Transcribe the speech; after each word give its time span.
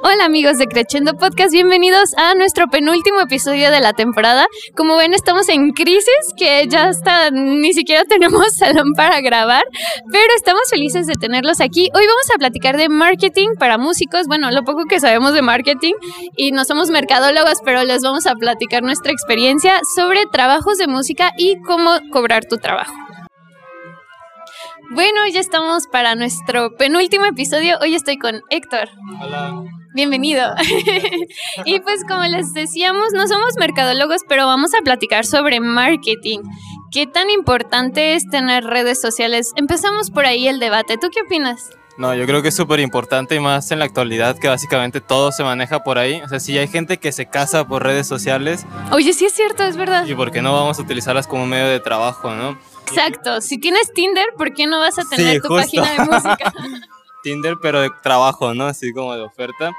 Hola 0.00 0.26
amigos 0.26 0.58
de 0.58 0.68
Crescendo 0.68 1.14
Podcast, 1.14 1.52
bienvenidos 1.52 2.14
a 2.16 2.36
nuestro 2.36 2.68
penúltimo 2.68 3.20
episodio 3.20 3.72
de 3.72 3.80
la 3.80 3.94
temporada. 3.94 4.46
Como 4.76 4.96
ven, 4.96 5.12
estamos 5.12 5.48
en 5.48 5.72
crisis, 5.72 6.14
que 6.36 6.68
ya 6.68 6.84
hasta 6.84 7.32
ni 7.32 7.72
siquiera 7.72 8.04
tenemos 8.08 8.54
salón 8.54 8.92
para 8.96 9.20
grabar, 9.20 9.64
pero 10.12 10.32
estamos 10.36 10.62
felices 10.70 11.08
de 11.08 11.14
tenerlos 11.14 11.60
aquí. 11.60 11.90
Hoy 11.94 12.06
vamos 12.06 12.30
a 12.32 12.38
platicar 12.38 12.76
de 12.76 12.88
marketing 12.88 13.48
para 13.58 13.76
músicos, 13.76 14.28
bueno, 14.28 14.52
lo 14.52 14.62
poco 14.62 14.84
que 14.88 15.00
sabemos 15.00 15.32
de 15.32 15.42
marketing 15.42 15.94
y 16.36 16.52
no 16.52 16.64
somos 16.64 16.90
mercadólogos, 16.90 17.58
pero 17.64 17.82
les 17.82 18.00
vamos 18.02 18.26
a 18.28 18.36
platicar 18.36 18.84
nuestra 18.84 19.10
experiencia 19.10 19.80
sobre 19.96 20.26
trabajos 20.30 20.78
de 20.78 20.86
música 20.86 21.32
y 21.36 21.56
cómo 21.66 21.90
cobrar 22.12 22.44
tu 22.44 22.58
trabajo. 22.58 22.94
Bueno, 24.90 25.26
ya 25.30 25.40
estamos 25.40 25.86
para 25.86 26.14
nuestro 26.14 26.74
penúltimo 26.76 27.26
episodio. 27.26 27.76
Hoy 27.82 27.94
estoy 27.94 28.16
con 28.16 28.40
Héctor. 28.48 28.88
Hola. 29.20 29.62
Bienvenido. 29.94 30.54
y 31.66 31.80
pues 31.80 32.04
como 32.08 32.22
les 32.22 32.54
decíamos, 32.54 33.12
no 33.12 33.28
somos 33.28 33.56
mercadólogos, 33.58 34.22
pero 34.26 34.46
vamos 34.46 34.72
a 34.74 34.82
platicar 34.82 35.26
sobre 35.26 35.60
marketing. 35.60 36.38
¿Qué 36.90 37.06
tan 37.06 37.28
importante 37.28 38.14
es 38.14 38.26
tener 38.30 38.64
redes 38.64 38.98
sociales? 38.98 39.52
Empezamos 39.56 40.10
por 40.10 40.24
ahí 40.24 40.48
el 40.48 40.58
debate. 40.58 40.96
¿Tú 40.96 41.08
qué 41.12 41.20
opinas? 41.20 41.68
No, 41.98 42.14
yo 42.14 42.24
creo 42.24 42.40
que 42.40 42.48
es 42.48 42.56
súper 42.56 42.80
importante 42.80 43.34
y 43.34 43.40
más 43.40 43.70
en 43.72 43.80
la 43.80 43.84
actualidad 43.84 44.38
que 44.38 44.48
básicamente 44.48 45.02
todo 45.02 45.32
se 45.32 45.44
maneja 45.44 45.84
por 45.84 45.98
ahí. 45.98 46.22
O 46.22 46.28
sea, 46.28 46.40
si 46.40 46.56
hay 46.56 46.68
gente 46.68 46.96
que 46.96 47.12
se 47.12 47.26
casa 47.26 47.66
por 47.66 47.82
redes 47.82 48.06
sociales. 48.06 48.64
Oye, 48.92 49.12
sí 49.12 49.26
es 49.26 49.34
cierto, 49.34 49.64
es 49.64 49.76
verdad. 49.76 50.06
¿Y 50.06 50.14
por 50.14 50.30
qué 50.30 50.40
no 50.40 50.54
vamos 50.54 50.78
a 50.78 50.82
utilizarlas 50.82 51.26
como 51.26 51.44
medio 51.44 51.66
de 51.66 51.80
trabajo, 51.80 52.34
no? 52.34 52.56
Exacto. 52.88 53.40
Si 53.40 53.58
tienes 53.58 53.92
Tinder, 53.92 54.26
¿por 54.36 54.52
qué 54.54 54.66
no 54.66 54.78
vas 54.78 54.98
a 54.98 55.04
tener 55.04 55.40
tu 55.40 55.48
página 55.48 55.92
de 55.92 55.98
música? 55.98 56.52
Tinder, 57.22 57.56
pero 57.60 57.80
de 57.80 57.90
trabajo, 58.02 58.54
¿no? 58.54 58.66
Así 58.66 58.92
como 58.92 59.14
de 59.14 59.22
oferta. 59.22 59.72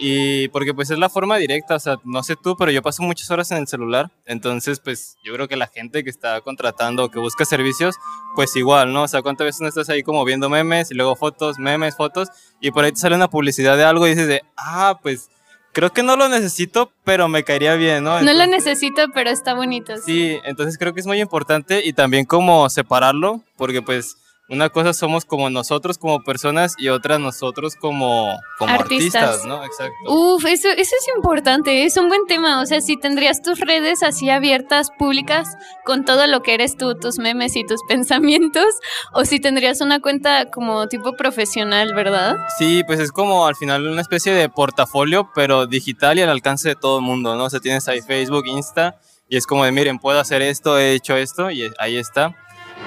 Y 0.00 0.48
porque 0.48 0.72
pues 0.74 0.90
es 0.90 0.98
la 0.98 1.08
forma 1.08 1.36
directa, 1.38 1.74
o 1.74 1.80
sea, 1.80 1.96
no 2.04 2.22
sé 2.22 2.36
tú, 2.36 2.56
pero 2.56 2.70
yo 2.70 2.82
paso 2.82 3.02
muchas 3.02 3.30
horas 3.32 3.50
en 3.50 3.58
el 3.58 3.66
celular, 3.66 4.12
entonces 4.26 4.78
pues 4.78 5.16
yo 5.24 5.32
creo 5.34 5.48
que 5.48 5.56
la 5.56 5.66
gente 5.66 6.04
que 6.04 6.10
está 6.10 6.40
contratando 6.40 7.04
o 7.04 7.10
que 7.10 7.18
busca 7.18 7.44
servicios, 7.44 7.96
pues 8.36 8.54
igual, 8.54 8.92
¿no? 8.92 9.02
O 9.02 9.08
sea, 9.08 9.22
¿cuántas 9.22 9.46
veces 9.46 9.60
no 9.60 9.66
estás 9.66 9.88
ahí 9.88 10.04
como 10.04 10.24
viendo 10.24 10.48
memes 10.48 10.92
y 10.92 10.94
luego 10.94 11.16
fotos, 11.16 11.58
memes, 11.58 11.96
fotos, 11.96 12.28
y 12.60 12.70
por 12.70 12.84
ahí 12.84 12.92
te 12.92 12.98
sale 12.98 13.16
una 13.16 13.28
publicidad 13.28 13.76
de 13.76 13.84
algo 13.84 14.06
y 14.06 14.10
dices 14.10 14.28
de, 14.28 14.42
ah, 14.56 15.00
pues 15.02 15.30
creo 15.78 15.92
que 15.92 16.02
no 16.02 16.16
lo 16.16 16.28
necesito, 16.28 16.90
pero 17.04 17.28
me 17.28 17.44
caería 17.44 17.76
bien, 17.76 18.02
¿no? 18.02 18.20
no 18.20 18.32
lo 18.32 18.46
necesito, 18.48 19.06
pero 19.14 19.30
está 19.30 19.54
bonito. 19.54 19.96
Sí, 20.04 20.36
entonces 20.42 20.76
creo 20.76 20.92
que 20.92 20.98
es 20.98 21.06
muy 21.06 21.20
importante 21.20 21.82
y 21.84 21.92
también 21.92 22.24
como 22.24 22.68
separarlo, 22.68 23.42
porque 23.56 23.80
pues 23.80 24.16
una 24.50 24.70
cosa 24.70 24.94
somos 24.94 25.26
como 25.26 25.50
nosotros 25.50 25.98
como 25.98 26.22
personas 26.22 26.74
y 26.78 26.88
otra 26.88 27.18
nosotros 27.18 27.76
como, 27.76 28.34
como 28.58 28.72
artistas. 28.72 29.44
¿no? 29.44 29.62
Exacto. 29.62 29.94
Uf, 30.06 30.44
eso, 30.46 30.68
eso 30.68 30.96
es 30.98 31.16
importante, 31.16 31.84
es 31.84 31.98
un 31.98 32.08
buen 32.08 32.24
tema. 32.26 32.62
O 32.62 32.66
sea, 32.66 32.80
si 32.80 32.96
tendrías 32.96 33.42
tus 33.42 33.60
redes 33.60 34.02
así 34.02 34.30
abiertas, 34.30 34.88
públicas, 34.98 35.56
con 35.84 36.06
todo 36.06 36.26
lo 36.26 36.42
que 36.42 36.54
eres 36.54 36.76
tú, 36.76 36.94
tus 36.94 37.18
memes 37.18 37.56
y 37.56 37.66
tus 37.66 37.82
pensamientos, 37.88 38.74
o 39.12 39.26
si 39.26 39.38
tendrías 39.38 39.82
una 39.82 40.00
cuenta 40.00 40.50
como 40.50 40.88
tipo 40.88 41.14
profesional, 41.14 41.94
¿verdad? 41.94 42.36
Sí, 42.58 42.82
pues 42.86 43.00
es 43.00 43.12
como 43.12 43.46
al 43.46 43.56
final 43.56 43.86
una 43.86 44.00
especie 44.00 44.32
de 44.32 44.48
portafolio, 44.48 45.30
pero 45.34 45.66
digital 45.66 46.18
y 46.18 46.22
al 46.22 46.30
alcance 46.30 46.70
de 46.70 46.74
todo 46.74 46.98
el 46.98 47.04
mundo, 47.04 47.36
¿no? 47.36 47.44
O 47.44 47.50
sea, 47.50 47.60
tienes 47.60 47.86
ahí 47.88 48.00
Facebook, 48.00 48.46
Insta, 48.46 48.98
y 49.28 49.36
es 49.36 49.46
como 49.46 49.66
de, 49.66 49.72
miren, 49.72 49.98
puedo 49.98 50.18
hacer 50.18 50.40
esto, 50.40 50.78
he 50.78 50.94
hecho 50.94 51.16
esto, 51.16 51.50
y 51.50 51.70
ahí 51.78 51.98
está. 51.98 52.34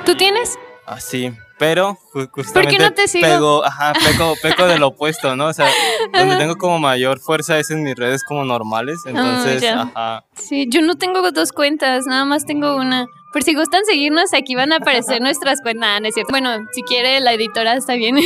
¿Tú 0.06 0.16
tienes? 0.16 0.58
Así, 0.88 1.32
pero 1.62 1.96
justamente 2.34 2.54
¿Por 2.54 2.68
qué 2.68 2.80
no 2.80 2.92
te? 2.92 3.04
Pego, 3.22 3.64
ajá, 3.64 3.94
peco, 3.94 4.34
peco 4.42 4.66
del 4.66 4.82
opuesto, 4.82 5.36
¿no? 5.36 5.46
O 5.46 5.54
sea, 5.54 5.68
donde 6.12 6.38
tengo 6.38 6.56
como 6.56 6.80
mayor 6.80 7.20
fuerza 7.20 7.60
es 7.60 7.70
en 7.70 7.84
mis 7.84 7.94
redes 7.96 8.24
como 8.24 8.44
normales, 8.44 8.98
Ah, 9.06 9.10
entonces, 9.12 9.64
ajá. 9.72 10.26
Sí, 10.34 10.66
yo 10.70 10.82
no 10.82 10.96
tengo 10.96 11.32
dos 11.32 11.52
cuentas, 11.52 12.08
nada 12.08 12.26
más 12.26 12.48
tengo 12.48 12.78
una. 12.78 13.06
Por 13.32 13.44
si 13.44 13.54
gustan 13.54 13.86
seguirnos, 13.86 14.34
aquí 14.34 14.56
van 14.56 14.74
a 14.74 14.78
aparecer 14.78 15.22
nuestras 15.22 15.62
cuentas. 15.62 15.88
Nah, 15.88 16.00
no 16.00 16.08
es 16.08 16.16
cierto. 16.16 16.32
Bueno, 16.32 16.50
si 16.72 16.82
quiere 16.82 17.20
la 17.20 17.34
editora 17.34 17.76
está 17.76 17.94
bien. 17.94 18.18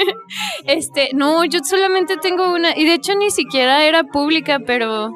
este, 0.66 1.08
no, 1.14 1.42
yo 1.46 1.60
solamente 1.64 2.18
tengo 2.18 2.52
una. 2.52 2.76
Y 2.76 2.84
de 2.84 2.92
hecho 2.92 3.14
ni 3.14 3.30
siquiera 3.30 3.82
era 3.84 4.04
pública, 4.04 4.58
pero 4.58 5.10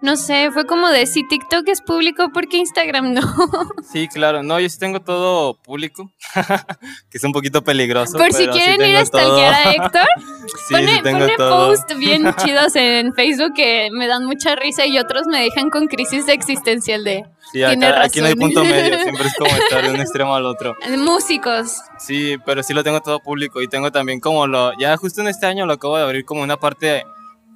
no 0.00 0.16
sé, 0.16 0.50
fue 0.52 0.64
como 0.66 0.88
de 0.88 1.06
si 1.06 1.26
TikTok 1.26 1.66
es 1.68 1.80
público, 1.82 2.30
¿por 2.32 2.48
qué 2.48 2.58
Instagram 2.58 3.12
no? 3.14 3.20
Sí, 3.92 4.06
claro, 4.08 4.42
no, 4.42 4.60
yo 4.60 4.68
sí 4.68 4.78
tengo 4.78 5.00
todo 5.00 5.54
público, 5.54 6.10
que 7.10 7.18
es 7.18 7.24
un 7.24 7.32
poquito 7.32 7.62
peligroso. 7.62 8.16
Por 8.18 8.32
si 8.32 8.44
pero 8.44 8.52
sí 8.54 8.58
quieren 8.60 8.90
ir 8.90 8.96
a 8.96 9.04
stalkear 9.04 9.54
a 9.54 9.70
Héctor, 9.72 10.06
Sí, 10.68 10.74
pone, 10.74 10.96
sí 10.96 11.00
pone 11.02 11.36
post 11.36 11.94
bien 11.96 12.34
chidos 12.44 12.74
en 12.76 13.12
Facebook 13.14 13.52
que 13.54 13.88
me 13.92 14.06
dan 14.06 14.24
mucha 14.24 14.56
risa 14.56 14.86
y 14.86 14.98
otros 14.98 15.22
me 15.26 15.42
dejan 15.42 15.68
con 15.70 15.86
crisis 15.86 16.26
existencial 16.28 17.04
de 17.04 17.24
Sí, 17.52 17.62
acá- 17.62 18.02
aquí 18.02 18.20
no 18.20 18.26
hay 18.26 18.34
punto 18.34 18.62
medio, 18.62 18.98
siempre 19.02 19.26
es 19.26 19.34
como 19.34 19.50
estar 19.50 19.82
de 19.82 19.90
un 19.94 20.00
extremo 20.00 20.34
al 20.34 20.44
otro. 20.46 20.74
músicos. 20.98 21.80
Sí, 21.98 22.36
pero 22.44 22.62
sí 22.62 22.72
lo 22.74 22.84
tengo 22.84 23.00
todo 23.00 23.20
público 23.20 23.62
y 23.62 23.68
tengo 23.68 23.90
también 23.90 24.20
como 24.20 24.46
lo, 24.46 24.72
ya 24.78 24.96
justo 24.96 25.20
en 25.22 25.28
este 25.28 25.46
año 25.46 25.64
lo 25.66 25.72
acabo 25.74 25.96
de 25.96 26.02
abrir 26.04 26.24
como 26.24 26.42
una 26.42 26.56
parte, 26.58 27.04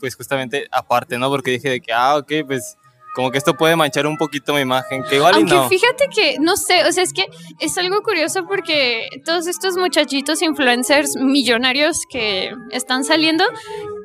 pues 0.02 0.16
justamente 0.16 0.66
aparte, 0.72 1.16
¿no? 1.16 1.30
Porque 1.30 1.52
dije 1.52 1.70
de 1.70 1.80
que, 1.80 1.92
ah, 1.92 2.16
ok, 2.16 2.32
pues 2.44 2.76
como 3.14 3.30
que 3.30 3.38
esto 3.38 3.54
puede 3.54 3.76
manchar 3.76 4.04
un 4.08 4.16
poquito 4.16 4.52
mi 4.52 4.62
imagen, 4.62 5.04
que 5.08 5.14
igual 5.14 5.34
y 5.34 5.36
Aunque 5.36 5.54
no. 5.54 5.68
fíjate 5.68 6.08
que, 6.12 6.38
no 6.40 6.56
sé, 6.56 6.84
o 6.84 6.90
sea, 6.90 7.04
es 7.04 7.12
que 7.12 7.26
es 7.60 7.78
algo 7.78 8.02
curioso 8.02 8.44
porque 8.48 9.08
todos 9.24 9.46
estos 9.46 9.76
muchachitos 9.76 10.42
influencers 10.42 11.14
millonarios 11.14 12.00
que 12.10 12.52
están 12.72 13.04
saliendo, 13.04 13.44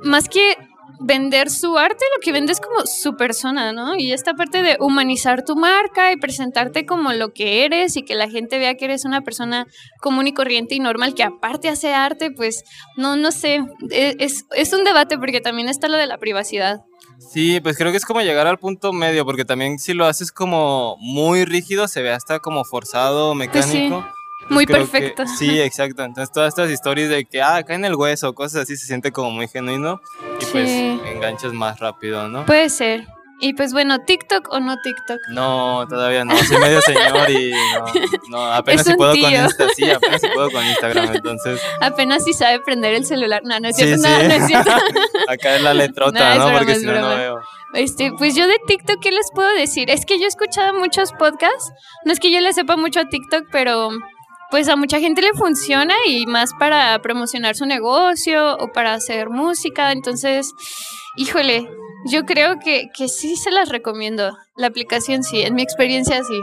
más 0.04 0.30
que 0.30 0.56
vender 1.00 1.50
su 1.50 1.78
arte, 1.78 2.04
lo 2.16 2.22
que 2.22 2.32
vende 2.32 2.52
es 2.52 2.60
como 2.62 2.86
su 2.86 3.16
persona, 3.16 3.72
¿no? 3.74 3.96
Y 3.98 4.12
esta 4.14 4.34
parte 4.34 4.62
de 4.62 4.78
humanizar 4.80 5.44
tu 5.46 5.56
marca 5.56 6.12
y 6.12 6.18
presentarte 6.18 6.86
como 6.86 7.14
lo 7.14 7.34
que 7.34 7.66
eres 7.66 7.98
y 7.98 8.04
que 8.04 8.16
la 8.16 8.30
gente 8.30 8.58
vea 8.60 8.76
que 8.76 8.86
eres 8.86 9.06
una 9.06 9.22
persona 9.22 9.66
común 10.02 10.28
y 10.28 10.34
corriente 10.34 10.76
y 10.76 10.80
normal 10.80 11.14
que 11.14 11.24
aparte 11.24 11.70
hace 11.70 11.94
arte, 11.94 12.32
pues 12.32 12.64
no, 12.96 13.16
no 13.18 13.32
sé, 13.32 13.64
e- 13.92 14.16
es, 14.20 14.46
es 14.56 14.74
un 14.74 14.84
debate 14.84 15.18
porque 15.18 15.42
también 15.42 15.70
está 15.70 15.88
lo 15.88 15.98
de 15.98 16.08
la 16.08 16.18
privacidad. 16.18 16.82
Sí, 17.20 17.60
pues 17.62 17.78
creo 17.78 17.92
que 17.92 17.98
es 17.98 18.06
como 18.06 18.22
llegar 18.22 18.46
al 18.48 18.60
punto 18.60 18.94
medio, 18.94 19.26
porque 19.26 19.46
también 19.46 19.80
si 19.80 19.94
lo 19.94 20.06
haces 20.06 20.32
como 20.32 20.98
muy 21.00 21.46
rígido, 21.46 21.88
se 21.88 22.02
ve 22.02 22.12
hasta 22.12 22.40
como 22.40 22.64
forzado, 22.64 23.34
Pues 23.34 23.66
sí, 23.66 23.78
mecánico. 23.78 23.96
Entonces 23.96 24.17
muy 24.50 24.66
creo 24.66 24.86
que- 24.86 24.92
perfecto. 24.92 25.26
sí, 25.38 25.60
exacto. 25.60 26.04
Entonces 26.04 26.32
todas 26.34 26.50
estas 26.50 26.70
historias 26.72 27.10
de 27.10 27.26
que, 27.26 27.42
ah, 27.42 27.64
cae 27.64 27.76
en 27.76 27.86
el 27.86 27.96
hueso, 27.96 28.34
cosas 28.34 28.64
así, 28.64 28.76
se 28.78 28.86
siente 28.86 29.12
como 29.12 29.32
muy 29.32 29.48
genuino 29.48 30.00
y 30.42 30.46
pues 30.46 30.70
enganchas 30.70 31.54
más 31.54 31.80
rápido, 31.80 32.28
¿no? 32.28 32.46
Puede 32.46 32.70
ser. 32.70 33.06
Y 33.40 33.54
pues 33.54 33.72
bueno, 33.72 34.00
TikTok 34.00 34.52
o 34.52 34.60
no 34.60 34.78
TikTok. 34.82 35.20
No, 35.30 35.86
todavía 35.88 36.26
no, 36.26 36.36
soy 36.44 36.58
medio 36.58 36.82
señor 36.82 37.30
y 37.30 37.52
no, 37.52 37.86
no 38.30 38.52
apenas 38.52 38.84
si 38.84 38.96
puedo 38.96 39.12
con. 39.12 39.32
Insta, 39.32 39.68
sí, 39.76 39.88
apenas 39.92 40.22
si 40.22 40.28
puedo 40.30 40.50
con 40.50 40.66
Instagram, 40.66 41.14
entonces 41.14 41.62
Apenas 41.82 42.24
si 42.24 42.34
sabe 42.34 42.60
prender 42.62 42.96
el 42.96 43.06
celular. 43.06 43.44
No, 43.46 43.60
no 43.60 43.68
es 43.68 43.76
cierto. 43.76 44.02
sí. 44.02 44.10
No, 44.10 44.24
no 44.28 44.34
es 44.34 44.48
cierto. 44.48 44.72
acá 45.28 45.56
es 45.56 45.62
la 45.62 45.76
letrota, 45.76 46.34
No, 46.34 46.36
¿no? 46.40 46.46
broma, 46.46 46.58
Porque 46.58 46.76
si 46.78 46.86
no, 46.88 46.94
no 46.94 47.10
veo. 47.16 47.40
Este, 47.76 48.12
pues 48.18 48.34
yo 48.34 48.48
de 48.48 48.58
TikTok, 48.66 49.00
¿qué 49.00 49.12
les 49.12 49.30
puedo 49.36 49.54
decir? 49.54 49.92
Es 49.92 50.08
que 50.08 50.18
yo 50.18 50.26
he 50.26 50.30
escuchado 50.30 50.74
muchos 50.74 51.12
podcasts. 51.12 51.72
No 52.06 52.14
es 52.14 52.20
que 52.20 52.32
yo 52.32 52.40
le 52.40 52.54
sepa 52.54 52.76
mucho 52.76 53.02
a 53.02 53.06
TikTok, 53.08 53.44
pero 53.52 53.90
pues 54.50 54.70
a 54.70 54.76
mucha 54.76 55.00
gente 55.00 55.22
le 55.22 55.34
funciona 55.34 55.94
y 56.06 56.26
más 56.26 56.52
para 56.60 57.00
promocionar 57.02 57.56
su 57.56 57.66
negocio 57.66 58.56
o 58.58 58.72
para 58.72 58.94
hacer 58.94 59.30
música. 59.30 59.92
Entonces, 59.92 60.52
híjole, 61.16 61.68
yo 62.06 62.26
creo 62.26 62.60
que, 62.60 62.90
que 62.96 63.08
sí 63.08 63.36
se 63.36 63.52
las 63.52 63.70
recomiendo. 63.70 64.38
La 64.56 64.68
aplicación 64.68 65.24
sí, 65.24 65.42
en 65.42 65.56
mi 65.56 65.62
experiencia 65.62 66.24
sí. 66.24 66.40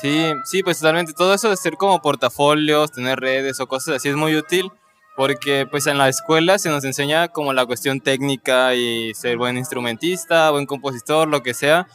Sí, 0.00 0.32
sí, 0.44 0.62
pues 0.62 0.78
totalmente. 0.78 1.12
Todo 1.12 1.34
eso 1.34 1.50
de 1.50 1.56
ser 1.56 1.74
como 1.74 2.00
portafolios, 2.00 2.90
tener 2.92 3.20
redes 3.20 3.60
o 3.60 3.66
cosas 3.66 3.96
así 3.96 4.08
es 4.08 4.16
muy 4.16 4.34
útil 4.36 4.70
porque 5.16 5.66
pues 5.70 5.86
en 5.86 5.98
la 5.98 6.08
escuela 6.08 6.58
se 6.58 6.68
nos 6.68 6.84
enseña 6.84 7.28
como 7.28 7.52
la 7.52 7.66
cuestión 7.66 8.00
técnica 8.00 8.74
y 8.74 9.14
ser 9.14 9.36
buen 9.36 9.56
instrumentista, 9.56 10.50
buen 10.50 10.66
compositor, 10.66 11.28
lo 11.28 11.42
que 11.42 11.54
sea. 11.54 11.86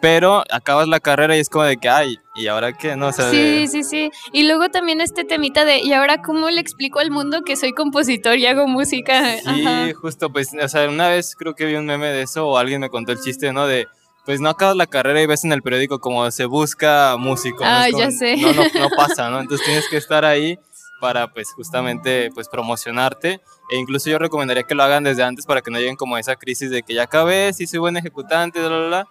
Pero 0.00 0.42
acabas 0.50 0.88
la 0.88 0.98
carrera 1.00 1.36
y 1.36 1.40
es 1.40 1.48
como 1.50 1.64
de 1.64 1.76
que, 1.76 1.88
ay, 1.88 2.18
¿y 2.34 2.46
ahora 2.46 2.72
qué? 2.72 2.96
No, 2.96 3.08
o 3.08 3.12
sea, 3.12 3.30
Sí, 3.30 3.36
de- 3.36 3.66
sí, 3.68 3.82
sí. 3.84 4.10
Y 4.32 4.46
luego 4.46 4.70
también 4.70 5.00
este 5.02 5.24
temita 5.24 5.64
de, 5.66 5.80
¿y 5.80 5.92
ahora 5.92 6.22
cómo 6.22 6.48
le 6.48 6.60
explico 6.60 7.00
al 7.00 7.10
mundo 7.10 7.42
que 7.42 7.54
soy 7.56 7.72
compositor 7.72 8.38
y 8.38 8.46
hago 8.46 8.66
música? 8.66 9.36
Sí, 9.36 9.42
Ajá. 9.66 9.88
justo, 10.00 10.32
pues, 10.32 10.50
o 10.58 10.68
sea, 10.68 10.88
una 10.88 11.08
vez 11.08 11.34
creo 11.36 11.54
que 11.54 11.66
vi 11.66 11.74
un 11.74 11.84
meme 11.86 12.06
de 12.08 12.22
eso 12.22 12.46
o 12.48 12.56
alguien 12.56 12.80
me 12.80 12.88
contó 12.88 13.12
el 13.12 13.20
chiste, 13.20 13.52
¿no? 13.52 13.66
De, 13.66 13.86
pues 14.24 14.40
no 14.40 14.48
acabas 14.48 14.76
la 14.76 14.86
carrera 14.86 15.20
y 15.20 15.26
ves 15.26 15.44
en 15.44 15.52
el 15.52 15.62
periódico 15.62 15.98
como 15.98 16.30
se 16.30 16.46
busca 16.46 17.16
músico. 17.18 17.64
¿no? 17.64 17.70
Ah, 17.70 17.86
Es 17.88 17.92
como, 17.92 18.04
ya 18.04 18.10
sé. 18.10 18.36
No, 18.38 18.52
no, 18.54 18.64
no 18.78 18.88
pasa, 18.96 19.28
¿no? 19.28 19.40
Entonces 19.40 19.64
tienes 19.66 19.86
que 19.88 19.96
estar 19.98 20.24
ahí 20.24 20.58
para, 21.00 21.32
pues, 21.32 21.52
justamente, 21.52 22.30
pues, 22.34 22.48
promocionarte. 22.48 23.40
E 23.70 23.76
incluso 23.76 24.08
yo 24.10 24.18
recomendaría 24.18 24.62
que 24.64 24.74
lo 24.74 24.82
hagan 24.82 25.04
desde 25.04 25.22
antes 25.24 25.46
para 25.46 25.60
que 25.62 25.70
no 25.70 25.78
lleguen 25.78 25.96
como 25.96 26.16
a 26.16 26.20
esa 26.20 26.36
crisis 26.36 26.70
de 26.70 26.82
que 26.82 26.94
ya 26.94 27.02
acabé, 27.04 27.52
sí 27.52 27.66
soy 27.66 27.78
buen 27.80 27.96
ejecutante, 27.96 28.60
bla, 28.60 28.68
bla, 28.68 28.86
bla. 28.86 29.06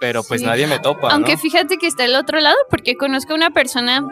Pero 0.00 0.22
pues 0.24 0.40
Sí. 0.40 0.46
nadie 0.46 0.66
me 0.66 0.78
topa, 0.78 1.08
Aunque 1.10 1.32
¿no? 1.32 1.38
fíjate 1.38 1.76
que 1.78 1.86
está 1.86 2.04
el 2.04 2.14
otro 2.16 2.40
lado, 2.40 2.56
porque 2.70 2.94
conozco 2.96 3.34
una 3.34 3.50
persona 3.50 4.02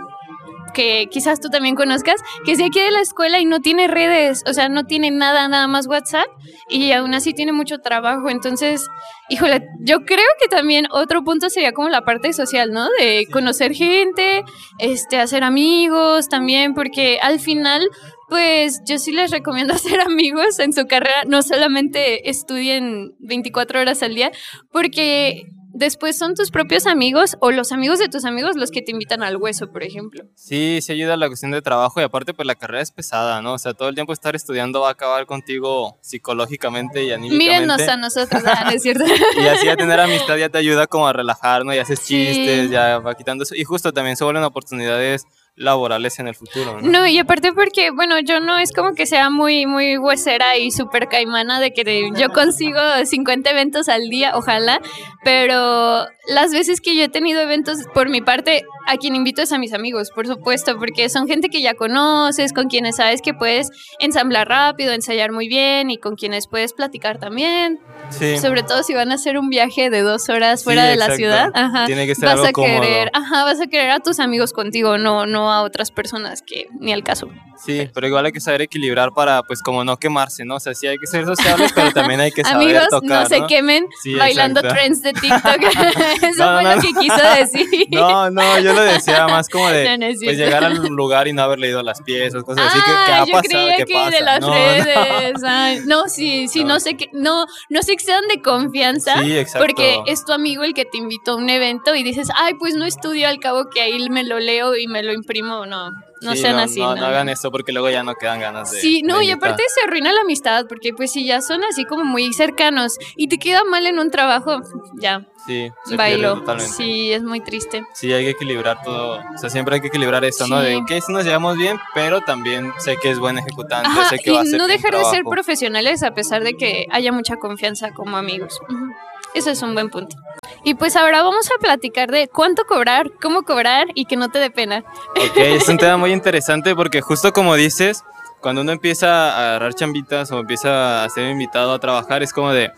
que 0.75 1.08
quizás 1.11 1.38
tú 1.38 1.50
también 1.50 1.75
conozcas, 1.75 2.23
que 2.46 2.52
es 2.52 2.58
de 2.58 2.64
aquí 2.64 2.81
de 2.81 2.90
la 2.90 3.00
escuela 3.02 3.38
y 3.38 3.44
no 3.44 3.61
tiene 3.61 3.88
redes, 3.88 4.43
o 4.46 4.55
sea, 4.55 4.70
no 4.70 4.84
tiene 4.84 5.11
nada, 5.11 5.46
nada 5.49 5.67
más 5.69 5.87
WhatsApp 5.87 6.25
y 6.70 6.93
aún 6.93 7.12
así 7.12 7.34
tiene 7.34 7.52
mucho 7.52 7.81
trabajo. 7.81 8.31
Entonces, 8.31 8.87
híjole, 9.29 9.67
yo 9.81 9.99
creo 10.06 10.25
que 10.40 10.49
también 10.49 10.87
otro 10.90 11.25
punto 11.25 11.50
sería 11.50 11.73
como 11.73 11.90
la 11.90 12.06
parte 12.06 12.32
social, 12.32 12.70
¿no? 12.73 12.88
De 12.99 13.26
conocer 13.31 13.75
gente, 13.75 14.44
este, 14.79 15.19
hacer 15.19 15.44
amigos 15.44 16.29
también, 16.31 16.73
porque 16.73 17.19
al 17.20 17.38
final 17.38 17.87
pues 18.31 18.81
yo 18.87 18.96
sí 18.99 19.12
les 19.12 19.31
recomiendo 19.31 19.75
hacer 19.75 20.00
amigos 20.00 20.58
en 20.58 20.73
su 20.73 20.87
carrera, 20.87 21.25
no 21.26 21.43
solamente 21.43 22.31
estudien 22.31 23.14
24 23.19 23.79
horas 23.81 24.02
al 24.02 24.14
día, 24.14 24.31
porque 24.70 25.43
después 25.72 26.16
son 26.16 26.34
tus 26.34 26.50
propios 26.50 26.86
amigos 26.86 27.36
o 27.40 27.50
los 27.50 27.72
amigos 27.72 27.98
de 27.98 28.08
tus 28.08 28.24
amigos 28.24 28.56
los 28.56 28.70
que 28.70 28.82
te 28.82 28.92
invitan 28.92 29.22
al 29.22 29.36
hueso, 29.36 29.72
por 29.72 29.82
ejemplo. 29.82 30.24
Sí, 30.34 30.80
sí 30.82 30.92
ayuda 30.92 31.14
a 31.14 31.16
la 31.16 31.28
cuestión 31.28 31.50
de 31.50 31.62
trabajo 31.62 32.00
y 32.00 32.04
aparte 32.04 32.34
pues 32.34 32.46
la 32.46 32.54
carrera 32.54 32.82
es 32.82 32.90
pesada, 32.90 33.42
¿no? 33.42 33.54
O 33.54 33.58
sea, 33.58 33.74
todo 33.74 33.88
el 33.88 33.94
tiempo 33.94 34.12
estar 34.12 34.36
estudiando 34.36 34.80
va 34.80 34.88
a 34.88 34.92
acabar 34.92 35.26
contigo 35.26 35.98
psicológicamente 36.02 37.04
y 37.04 37.12
anímicamente. 37.12 37.52
Mírennos 37.52 37.88
a 37.88 37.96
nosotros, 37.96 38.42
ah, 38.46 38.70
es 38.72 38.82
cierto? 38.82 39.04
y 39.36 39.46
así 39.46 39.69
a 39.69 39.76
tener 39.76 40.00
amistad 40.00 40.36
ya 40.36 40.48
te 40.48 40.58
ayuda 40.58 40.86
como 40.86 41.08
a 41.08 41.12
relajar, 41.12 41.64
¿no? 41.64 41.74
Y 41.74 41.78
haces 41.78 42.04
chistes, 42.04 42.70
ya 42.70 42.98
va 42.98 43.14
quitando 43.14 43.44
eso. 43.44 43.54
Y 43.54 43.64
justo 43.64 43.92
también 43.92 44.16
se 44.16 44.24
vuelven 44.24 44.44
oportunidades 44.44 45.26
laborales 45.54 46.19
en 46.19 46.28
el 46.28 46.34
futuro. 46.34 46.81
¿no? 46.81 47.06
y 47.06 47.19
aparte 47.19 47.52
porque, 47.52 47.90
bueno, 47.90 48.19
yo 48.20 48.40
no 48.40 48.58
es 48.58 48.72
como 48.72 48.94
que 48.94 49.06
sea 49.06 49.31
muy, 49.31 49.66
muy 49.66 49.99
huesera 49.99 50.56
y 50.56 50.70
súper 50.70 51.08
caimana 51.08 51.60
de 51.60 51.72
que 51.72 52.10
yo 52.16 52.31
consigo 52.31 52.78
50 53.04 53.50
eventos 53.50 53.88
al 53.88 54.08
día, 54.08 54.32
ojalá, 54.34 54.81
pero 55.25 56.06
las 56.28 56.52
veces 56.52 56.81
que 56.81 56.96
yo 56.96 57.04
he 57.04 57.08
tenido 57.08 57.40
eventos 57.40 57.78
por 57.93 58.08
mi 58.08 58.22
parte, 58.22 58.64
a 58.87 58.96
quien 58.96 59.14
invito 59.14 59.43
es 59.43 59.52
a 59.52 59.58
mis 59.58 59.72
amigos, 59.72 60.10
por 60.10 60.26
supuesto, 60.26 60.78
porque 60.78 61.08
son 61.08 61.26
gente 61.26 61.49
que 61.49 61.62
ya 61.62 61.75
conoces, 61.75 62.52
con 62.52 62.69
quienes 62.69 62.96
sabes 62.96 63.20
que 63.20 63.34
puedes 63.34 63.69
ensamblar 63.98 64.48
rápido, 64.48 64.93
ensayar 64.93 65.32
muy 65.32 65.48
bien 65.48 65.90
y 65.90 65.98
con 65.98 66.16
quienes 66.16 66.46
puedes 66.46 66.72
platicar 66.72 67.19
también. 67.19 67.81
Sí. 68.10 68.38
Sobre 68.38 68.62
todo 68.62 68.82
si 68.82 68.94
van 68.94 69.10
a 69.10 69.14
hacer 69.14 69.38
un 69.38 69.49
viaje 69.49 69.88
de 69.90 70.00
dos 70.02 70.28
horas 70.28 70.64
fuera 70.64 70.84
de 70.84 70.96
la 70.96 71.16
ciudad, 71.16 71.50
ajá, 71.54 71.87
Tiene 71.87 72.06
que 72.06 72.14
ser 72.14 72.26
vas 72.26 72.34
algo 72.34 72.46
a 72.46 72.52
querer, 72.52 73.10
cómodo. 73.10 73.26
ajá, 73.26 73.44
vas 73.44 73.60
a 73.60 73.66
querer 73.66 73.90
a 73.90 74.00
tus 74.00 74.20
amigos 74.20 74.52
contigo, 74.52 74.99
no, 74.99 75.26
no 75.26 75.50
a 75.52 75.62
otras 75.62 75.90
personas 75.90 76.43
que 76.43 76.66
ni 76.78 76.93
al 76.93 77.02
caso. 77.02 77.31
Sí, 77.64 77.88
pero 77.94 78.06
igual 78.06 78.26
hay 78.26 78.32
que 78.32 78.40
saber 78.40 78.62
equilibbar 78.62 79.12
para, 79.12 79.43
pues, 79.43 79.62
como 79.62 79.84
no 79.84 79.96
quemarse, 79.96 80.44
¿no? 80.44 80.56
O 80.56 80.60
sea, 80.60 80.75
sí 80.75 80.87
hay 80.87 80.99
que 80.99 81.06
ser 81.06 81.25
sociables, 81.25 81.72
pero 81.75 81.93
también 81.93 82.20
hay 82.20 82.32
que 82.32 82.43
saber 82.44 82.76
Amigos, 82.76 82.88
tocar, 82.90 83.22
no 83.22 83.26
se 83.26 83.40
¿no? 83.40 83.46
quemen 83.46 83.87
Sí, 84.02 84.14
bailando 84.14 84.60
exacto. 84.60 84.76
trends 84.76 85.02
de 85.02 85.12
TikTok. 85.20 85.62
Eso 86.22 86.44
No, 86.44 86.52
fue 86.54 86.62
no, 86.64 86.75
lo 86.76 86.81
que 86.82 86.88
quiso 87.00 87.22
decir. 87.38 87.87
No, 87.90 88.31
no, 88.31 88.58
yo 88.60 88.72
lo 88.72 88.82
decía 88.82 89.26
más 89.28 89.49
como 89.49 89.69
de 89.70 90.16
pues 90.25 90.37
llegar 90.37 90.64
al 90.64 90.75
lugar 90.88 91.28
y 91.28 91.32
no 91.32 91.43
haber 91.43 91.58
leído 91.58 91.82
las 91.82 92.02
piezas, 92.02 92.43
cosas 92.44 92.66
así 92.66 92.78
que, 92.81 92.84
que 92.84 92.93
Ah, 93.12 93.22
ha 93.22 93.26
yo 93.26 93.32
pasado, 93.32 93.49
creía 93.49 93.76
que 93.76 93.84
que 93.84 93.94
pasa. 93.94 94.10
de 94.10 94.20
las 94.22 94.44
redes. 94.44 95.43
Ay, 95.44 95.81
no, 95.87 96.08
sí, 96.08 96.48
sí, 96.48 96.64
no. 96.64 96.72
No. 96.72 96.81
sé 96.81 96.96
qué, 96.96 97.10
no, 97.12 97.44
no 97.69 97.82
se 97.82 97.93
excedan 97.93 98.26
de 98.28 98.40
confianza. 98.40 99.20
Sí, 99.22 99.37
exacto. 99.37 99.66
Porque 99.66 100.00
es 100.06 100.25
tu 100.25 100.32
amigo 100.32 100.64
el 100.64 100.72
que 100.72 100.87
te 100.87 100.96
invitó 100.96 101.32
a 101.32 101.37
un 101.37 101.50
evento 101.50 101.94
y 101.94 102.02
dices, 102.02 102.28
ay, 102.34 102.55
pues 102.55 102.75
no 102.75 102.87
estudio 102.87 103.28
al 103.28 103.38
cabo 103.40 103.69
que 103.69 103.82
ahí 103.82 104.08
me 104.08 104.25
lo 104.25 104.38
leo 104.40 104.75
y 104.75 104.87
me 104.87 105.02
lo 105.02 105.12
imprimo. 105.12 105.66
No, 105.66 105.90
no 106.22 106.32
Sí, 106.32 106.38
sean 106.38 106.56
no, 106.56 106.62
así. 106.62 106.80
No, 106.80 106.94
no, 106.94 107.00
no 107.02 107.06
hagan 107.06 107.28
esto 107.28 107.50
porque 107.50 107.72
luego 107.72 107.90
ya 107.90 108.02
no 108.02 108.14
quedan 108.14 108.40
ganas 108.40 108.70
de. 108.70 108.80
Sí, 108.80 109.02
no, 109.02 109.19
de 109.19 109.24
y 109.26 109.30
aparte 109.30 109.62
se 109.74 109.80
arruina 109.86 110.12
la 110.12 110.20
amistad, 110.22 110.66
porque 110.69 110.92
pues 110.92 111.12
si 111.12 111.24
ya 111.26 111.40
son 111.40 111.62
así 111.64 111.84
como 111.84 112.04
muy 112.04 112.32
cercanos 112.32 112.96
y 113.16 113.28
te 113.28 113.38
queda 113.38 113.64
mal 113.64 113.86
en 113.86 113.98
un 113.98 114.10
trabajo, 114.10 114.60
ya, 115.00 115.26
Sí, 115.46 115.70
se 115.84 115.96
bailo. 115.96 116.34
totalmente. 116.38 116.72
Sí, 116.72 117.12
es 117.12 117.22
muy 117.22 117.40
triste. 117.40 117.82
Sí, 117.94 118.12
hay 118.12 118.24
que 118.24 118.30
equilibrar 118.30 118.80
todo. 118.82 119.20
O 119.34 119.38
sea, 119.38 119.50
siempre 119.50 119.74
hay 119.74 119.80
que 119.80 119.88
equilibrar 119.88 120.24
eso, 120.24 120.46
¿no? 120.46 120.60
Sí. 120.60 120.66
De 120.69 120.82
que 120.86 121.00
sí 121.00 121.12
nos 121.12 121.24
llevamos 121.24 121.56
bien, 121.56 121.78
pero 121.94 122.20
también 122.20 122.72
sé 122.78 122.96
que 123.02 123.10
es 123.10 123.19
buen 123.19 123.38
ejecutante, 123.38 123.88
Ajá, 123.88 124.08
sé 124.08 124.19
que 124.19 124.30
y 124.30 124.32
va 124.34 124.40
a 124.40 124.42
hacer 124.42 124.58
no 124.58 124.69
dejar 124.69 124.96
de 124.96 125.04
ser 125.06 125.24
profesionales 125.24 126.02
a 126.04 126.14
pesar 126.14 126.44
de 126.44 126.54
que 126.56 126.86
haya 126.90 127.10
mucha 127.12 127.36
confianza 127.36 127.90
como 127.92 128.16
amigos. 128.16 128.60
Ujú. 128.69 128.92
Eso 129.34 129.50
es 129.50 129.62
un 129.62 129.74
buen 129.74 129.88
punto. 129.90 130.14
Y 130.64 130.74
pues 130.74 130.94
ahora 130.96 131.22
vamos 131.22 131.48
a 131.50 131.58
platicar 131.60 132.10
de 132.10 132.28
cuánto 132.28 132.64
cobrar, 132.64 133.10
cómo 133.20 133.42
cobrar 133.42 133.88
y 133.94 134.04
que 134.04 134.16
no 134.16 134.30
te 134.30 134.38
dé 134.38 134.50
pena. 134.50 134.84
Ok, 135.10 135.36
es 135.36 135.68
un 135.68 135.76
tema 135.78 135.96
muy 135.96 136.12
interesante 136.12 136.74
porque 136.76 137.00
justo 137.00 137.32
como 137.32 137.54
dices, 137.56 138.04
cuando 138.40 138.60
uno 138.62 138.72
empieza 138.72 139.08
a 139.34 139.48
agarrar 139.48 139.74
chambitas 139.74 140.30
o 140.30 140.38
empieza 140.38 141.04
a 141.04 141.08
ser 141.08 141.30
invitado 141.30 141.72
a 141.72 141.78
trabajar, 141.80 142.22
es 142.22 142.32
como 142.32 142.52
de, 142.52 142.70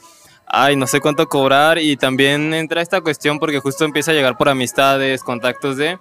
ay, 0.46 0.76
no 0.76 0.86
sé 0.86 1.00
cuánto 1.00 1.28
cobrar 1.28 1.78
y 1.78 1.96
también 1.96 2.54
entra 2.54 2.80
esta 2.80 3.00
cuestión 3.02 3.38
porque 3.38 3.58
justo 3.60 3.84
empieza 3.84 4.12
a 4.12 4.14
llegar 4.14 4.36
por 4.38 4.48
amistades, 4.48 5.22
contactos 5.22 5.76
de 5.76 5.98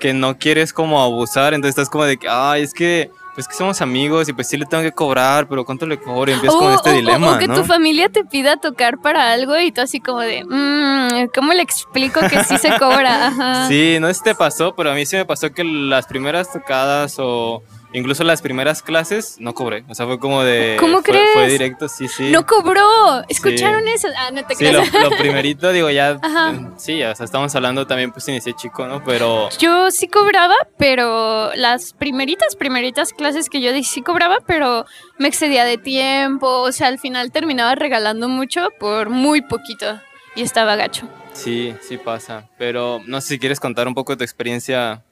que 0.00 0.12
no 0.12 0.36
quieres 0.36 0.72
como 0.72 1.00
abusar, 1.02 1.54
entonces 1.54 1.78
estás 1.78 1.88
como 1.88 2.04
de 2.04 2.16
que, 2.16 2.26
ay, 2.28 2.62
es 2.62 2.74
que, 2.74 3.10
pues 3.36 3.46
que 3.46 3.54
somos 3.54 3.80
amigos 3.80 4.28
y 4.28 4.32
pues 4.32 4.48
sí 4.48 4.56
le 4.56 4.66
tengo 4.66 4.82
que 4.82 4.90
cobrar, 4.92 5.46
pero 5.48 5.64
¿cuánto 5.64 5.86
le 5.86 5.96
cobro? 5.98 6.30
Y 6.30 6.34
empiezas 6.34 6.58
con 6.58 6.72
O- 6.72 6.74
este 6.74 6.90
o- 6.90 6.92
o- 6.92 6.96
dilema, 6.96 7.36
o 7.36 7.38
que 7.38 7.46
¿no? 7.46 7.54
tu 7.54 7.64
familia 7.64 8.08
te 8.08 8.24
pida 8.24 8.56
tocar 8.56 8.98
para 8.98 9.32
algo 9.32 9.56
y 9.58 9.70
tú 9.70 9.80
así 9.80 10.00
como 10.00 10.18
de, 10.20 10.42
"Mm, 10.44 11.01
¿cómo 11.28 11.52
le 11.52 11.62
explico 11.62 12.20
que 12.28 12.42
sí 12.44 12.58
se 12.58 12.76
cobra? 12.78 13.26
Ajá. 13.28 13.68
Sí, 13.68 13.98
no 14.00 14.08
sé 14.08 14.14
si 14.14 14.22
te 14.22 14.34
pasó, 14.34 14.74
pero 14.74 14.90
a 14.90 14.94
mí 14.94 15.04
sí 15.06 15.16
me 15.16 15.24
pasó 15.24 15.52
que 15.52 15.64
las 15.64 16.06
primeras 16.06 16.52
tocadas 16.52 17.16
o 17.18 17.62
incluso 17.94 18.24
las 18.24 18.40
primeras 18.40 18.82
clases 18.82 19.36
no 19.38 19.52
cobré. 19.54 19.84
O 19.88 19.94
sea, 19.94 20.06
fue 20.06 20.18
como 20.18 20.42
de. 20.42 20.76
¿Cómo 20.80 21.02
fue, 21.02 21.12
Fue 21.12 21.32
crees? 21.44 21.52
directo, 21.52 21.88
sí, 21.88 22.08
sí. 22.08 22.30
No 22.30 22.46
cobró. 22.46 23.22
¿Escucharon 23.28 23.86
eso? 23.88 24.08
Ah, 24.16 24.30
no 24.32 24.44
te 24.46 24.54
Sí, 24.54 24.64
creas. 24.64 24.92
lo, 24.92 25.10
lo 25.10 25.16
primerito, 25.16 25.70
digo, 25.72 25.90
ya. 25.90 26.18
Ajá. 26.22 26.52
eh, 26.52 26.68
Sí, 26.78 27.02
o 27.02 27.14
sea, 27.14 27.24
estamos 27.24 27.54
hablando 27.54 27.86
también, 27.86 28.10
pues 28.12 28.26
inicié 28.28 28.54
chico, 28.54 28.86
¿no? 28.86 29.02
Pero. 29.04 29.50
Yo 29.58 29.90
sí 29.90 30.08
cobraba, 30.08 30.54
pero 30.78 31.54
las 31.54 31.92
primeritas, 31.92 32.56
primeritas 32.56 33.12
clases 33.12 33.48
que 33.50 33.60
yo 33.60 33.72
di 33.72 33.84
sí 33.84 34.00
cobraba, 34.02 34.38
pero 34.46 34.86
me 35.18 35.28
excedía 35.28 35.64
de 35.64 35.76
tiempo, 35.78 36.46
o 36.62 36.72
sea, 36.72 36.88
al 36.88 36.98
final 36.98 37.30
terminaba 37.30 37.74
regalando 37.74 38.28
mucho 38.28 38.68
por 38.80 39.10
muy 39.10 39.42
poquito 39.42 40.00
y 40.34 40.42
estaba 40.42 40.76
gacho. 40.76 41.08
Sí, 41.32 41.74
sí 41.82 41.96
pasa. 41.98 42.48
Pero 42.58 43.00
no 43.06 43.20
sé 43.20 43.28
si 43.28 43.38
quieres 43.38 43.60
contar 43.60 43.88
un 43.88 43.94
poco 43.94 44.12
de 44.12 44.18
tu 44.18 44.24
experiencia 44.24 45.02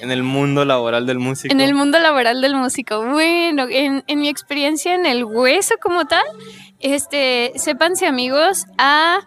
en 0.00 0.10
el 0.10 0.22
mundo 0.24 0.64
laboral 0.64 1.06
del 1.06 1.18
músico. 1.20 1.52
En 1.54 1.60
el 1.60 1.74
mundo 1.74 1.98
laboral 2.00 2.40
del 2.40 2.56
músico, 2.56 3.04
bueno, 3.06 3.66
en, 3.70 4.02
en 4.08 4.20
mi 4.20 4.28
experiencia 4.28 4.94
en 4.94 5.06
el 5.06 5.24
hueso 5.24 5.76
como 5.80 6.04
tal, 6.06 6.24
este, 6.80 7.52
sépanse 7.56 8.06
amigos, 8.06 8.64
a 8.78 9.20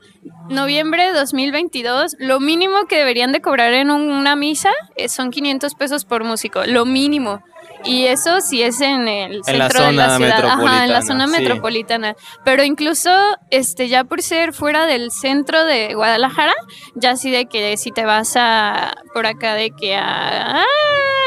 noviembre 0.49 1.05
de 1.05 1.13
2022, 1.13 2.15
lo 2.19 2.39
mínimo 2.39 2.85
que 2.89 2.97
deberían 2.97 3.31
de 3.31 3.41
cobrar 3.41 3.73
en 3.73 3.91
un- 3.91 4.11
una 4.11 4.35
misa 4.35 4.69
eh, 4.95 5.07
son 5.09 5.31
500 5.31 5.73
pesos 5.75 6.03
por 6.05 6.23
músico, 6.23 6.65
lo 6.65 6.85
mínimo. 6.85 7.41
Y 7.83 8.05
eso 8.05 8.41
sí 8.41 8.61
es 8.61 8.81
en 8.81 9.07
el 9.07 9.41
En 9.47 9.59
la 9.59 9.69
centro 9.69 9.87
de 9.87 9.93
la 9.93 10.17
ciudad, 10.17 10.45
ajá, 10.45 10.83
en 10.85 10.91
la 10.91 11.01
zona 11.01 11.27
sí. 11.27 11.33
metropolitana. 11.33 12.15
Pero 12.43 12.63
incluso 12.63 13.11
este 13.49 13.87
ya 13.87 14.03
por 14.03 14.21
ser 14.21 14.53
fuera 14.53 14.85
del 14.85 15.11
centro 15.11 15.63
de 15.63 15.93
Guadalajara, 15.93 16.53
ya 16.95 17.11
así 17.11 17.31
de 17.31 17.45
que 17.45 17.77
si 17.77 17.91
te 17.91 18.05
vas 18.05 18.33
a 18.35 18.95
por 19.13 19.25
acá 19.25 19.53
de 19.53 19.71
que 19.71 19.95
a 19.95 20.63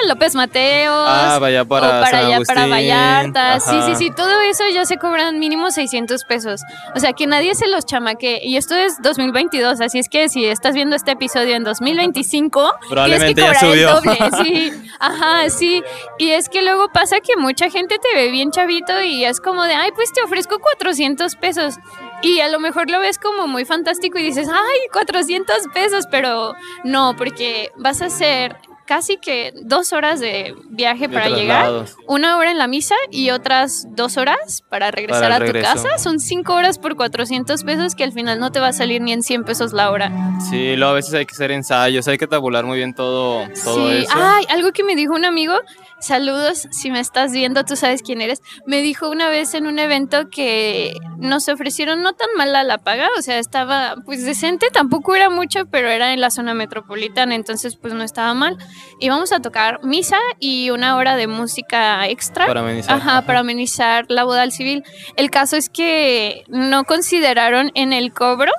López 0.08 0.34
Mateos 0.34 1.06
Ah, 1.08 1.38
vaya 1.40 1.64
para 1.64 1.86
o 1.86 1.90
para 1.90 2.10
San 2.10 2.24
allá 2.26 2.40
para 2.46 2.66
Vallarta. 2.66 3.60
Sí, 3.60 3.76
sí, 3.86 3.94
sí, 3.96 4.10
todo 4.10 4.40
eso 4.42 4.64
ya 4.72 4.84
se 4.84 4.96
cobran 4.98 5.38
mínimo 5.38 5.70
600 5.70 6.24
pesos. 6.24 6.62
O 6.94 7.00
sea, 7.00 7.12
que 7.12 7.26
nadie 7.26 7.54
se 7.54 7.66
los 7.68 7.86
chamaque. 7.86 8.40
Y 8.42 8.56
esto 8.56 8.74
es 8.76 9.00
2022, 9.02 9.80
así 9.80 9.98
es 9.98 10.08
que 10.08 10.28
si 10.28 10.44
estás 10.46 10.74
viendo 10.74 10.96
este 10.96 11.12
episodio 11.12 11.54
en 11.56 11.64
2025, 11.64 12.60
tienes 12.60 12.80
que 12.82 12.88
Probablemente 13.34 13.40
ya 13.42 13.46
cobrar 13.54 13.64
el 13.64 13.70
subió. 13.70 13.94
doble. 13.94 14.30
Sí, 14.44 14.72
ajá, 14.98 15.50
sí. 15.50 15.82
Y 16.18 16.30
es 16.30 16.48
que 16.48 16.62
luego 16.62 16.88
pasa 16.92 17.20
que 17.20 17.36
mucha 17.36 17.68
gente 17.70 17.96
te 17.98 18.18
ve 18.18 18.30
bien 18.30 18.50
chavito 18.50 19.02
y 19.02 19.24
es 19.24 19.40
como 19.40 19.64
de, 19.64 19.74
ay, 19.74 19.90
pues 19.94 20.12
te 20.12 20.22
ofrezco 20.22 20.58
400 20.58 21.36
pesos. 21.36 21.74
Y 22.22 22.40
a 22.40 22.48
lo 22.48 22.60
mejor 22.60 22.90
lo 22.90 23.00
ves 23.00 23.18
como 23.18 23.46
muy 23.46 23.64
fantástico 23.64 24.18
y 24.18 24.22
dices, 24.24 24.48
ay, 24.48 24.78
400 24.92 25.56
pesos, 25.74 26.04
pero 26.10 26.54
no, 26.84 27.14
porque 27.16 27.70
vas 27.76 28.02
a 28.02 28.06
hacer 28.06 28.56
casi 28.90 29.18
que 29.18 29.52
dos 29.54 29.92
horas 29.92 30.18
de 30.18 30.52
viaje 30.68 31.06
De 31.06 31.14
para 31.14 31.28
llegar, 31.28 31.84
una 32.08 32.36
hora 32.38 32.50
en 32.50 32.58
la 32.58 32.66
misa 32.66 32.96
y 33.12 33.30
otras 33.30 33.86
dos 33.90 34.16
horas 34.16 34.64
para 34.68 34.90
regresar 34.90 35.30
Para 35.30 35.36
a 35.36 35.46
tu 35.46 35.52
casa. 35.52 35.96
Son 35.98 36.18
cinco 36.18 36.54
horas 36.54 36.80
por 36.80 36.96
400 36.96 37.62
pesos 37.62 37.94
que 37.94 38.02
al 38.02 38.10
final 38.10 38.40
no 38.40 38.50
te 38.50 38.58
va 38.58 38.66
a 38.66 38.72
salir 38.72 39.00
ni 39.00 39.12
en 39.12 39.22
100 39.22 39.44
pesos 39.44 39.72
la 39.72 39.92
hora. 39.92 40.10
Sí, 40.50 40.74
luego 40.74 40.90
a 40.90 40.94
veces 40.94 41.14
hay 41.14 41.24
que 41.24 41.34
hacer 41.34 41.52
ensayos, 41.52 42.08
hay 42.08 42.18
que 42.18 42.26
tabular 42.26 42.64
muy 42.64 42.78
bien 42.78 42.92
todo, 42.92 43.46
todo 43.62 43.90
sí, 43.90 43.98
eso. 43.98 44.12
ay, 44.12 44.44
algo 44.48 44.72
que 44.72 44.82
me 44.82 44.96
dijo 44.96 45.14
un 45.14 45.24
amigo, 45.24 45.54
saludos, 46.00 46.66
si 46.72 46.90
me 46.90 46.98
estás 46.98 47.30
viendo, 47.30 47.64
tú 47.64 47.76
sabes 47.76 48.02
quién 48.02 48.20
eres, 48.20 48.42
me 48.66 48.82
dijo 48.82 49.08
una 49.08 49.28
vez 49.28 49.54
en 49.54 49.68
un 49.68 49.78
evento 49.78 50.30
que 50.30 50.94
nos 51.18 51.48
ofrecieron 51.48 52.02
no 52.02 52.14
tan 52.14 52.28
mala 52.36 52.64
la 52.64 52.78
paga, 52.78 53.08
o 53.16 53.22
sea, 53.22 53.38
estaba 53.38 53.94
pues 54.04 54.24
decente, 54.24 54.68
tampoco 54.72 55.14
era 55.14 55.30
mucho, 55.30 55.66
pero 55.66 55.88
era 55.88 56.12
en 56.12 56.20
la 56.20 56.30
zona 56.30 56.54
metropolitana, 56.54 57.36
entonces 57.36 57.76
pues 57.76 57.94
no 57.94 58.02
estaba 58.02 58.34
mal. 58.34 58.58
Íbamos 58.98 59.32
a 59.32 59.40
tocar 59.40 59.82
misa 59.82 60.18
y 60.38 60.70
una 60.70 60.96
hora 60.96 61.16
de 61.16 61.26
música 61.26 62.06
extra. 62.08 62.46
Para 62.46 62.60
amenizar. 62.60 62.96
Ajá, 62.96 63.22
para 63.22 63.40
amenizar 63.40 64.06
la 64.08 64.24
boda 64.24 64.42
al 64.42 64.52
civil. 64.52 64.84
El 65.16 65.30
caso 65.30 65.56
es 65.56 65.68
que 65.68 66.44
no 66.48 66.84
consideraron 66.84 67.70
en 67.74 67.92
el 67.92 68.12
cobro 68.12 68.52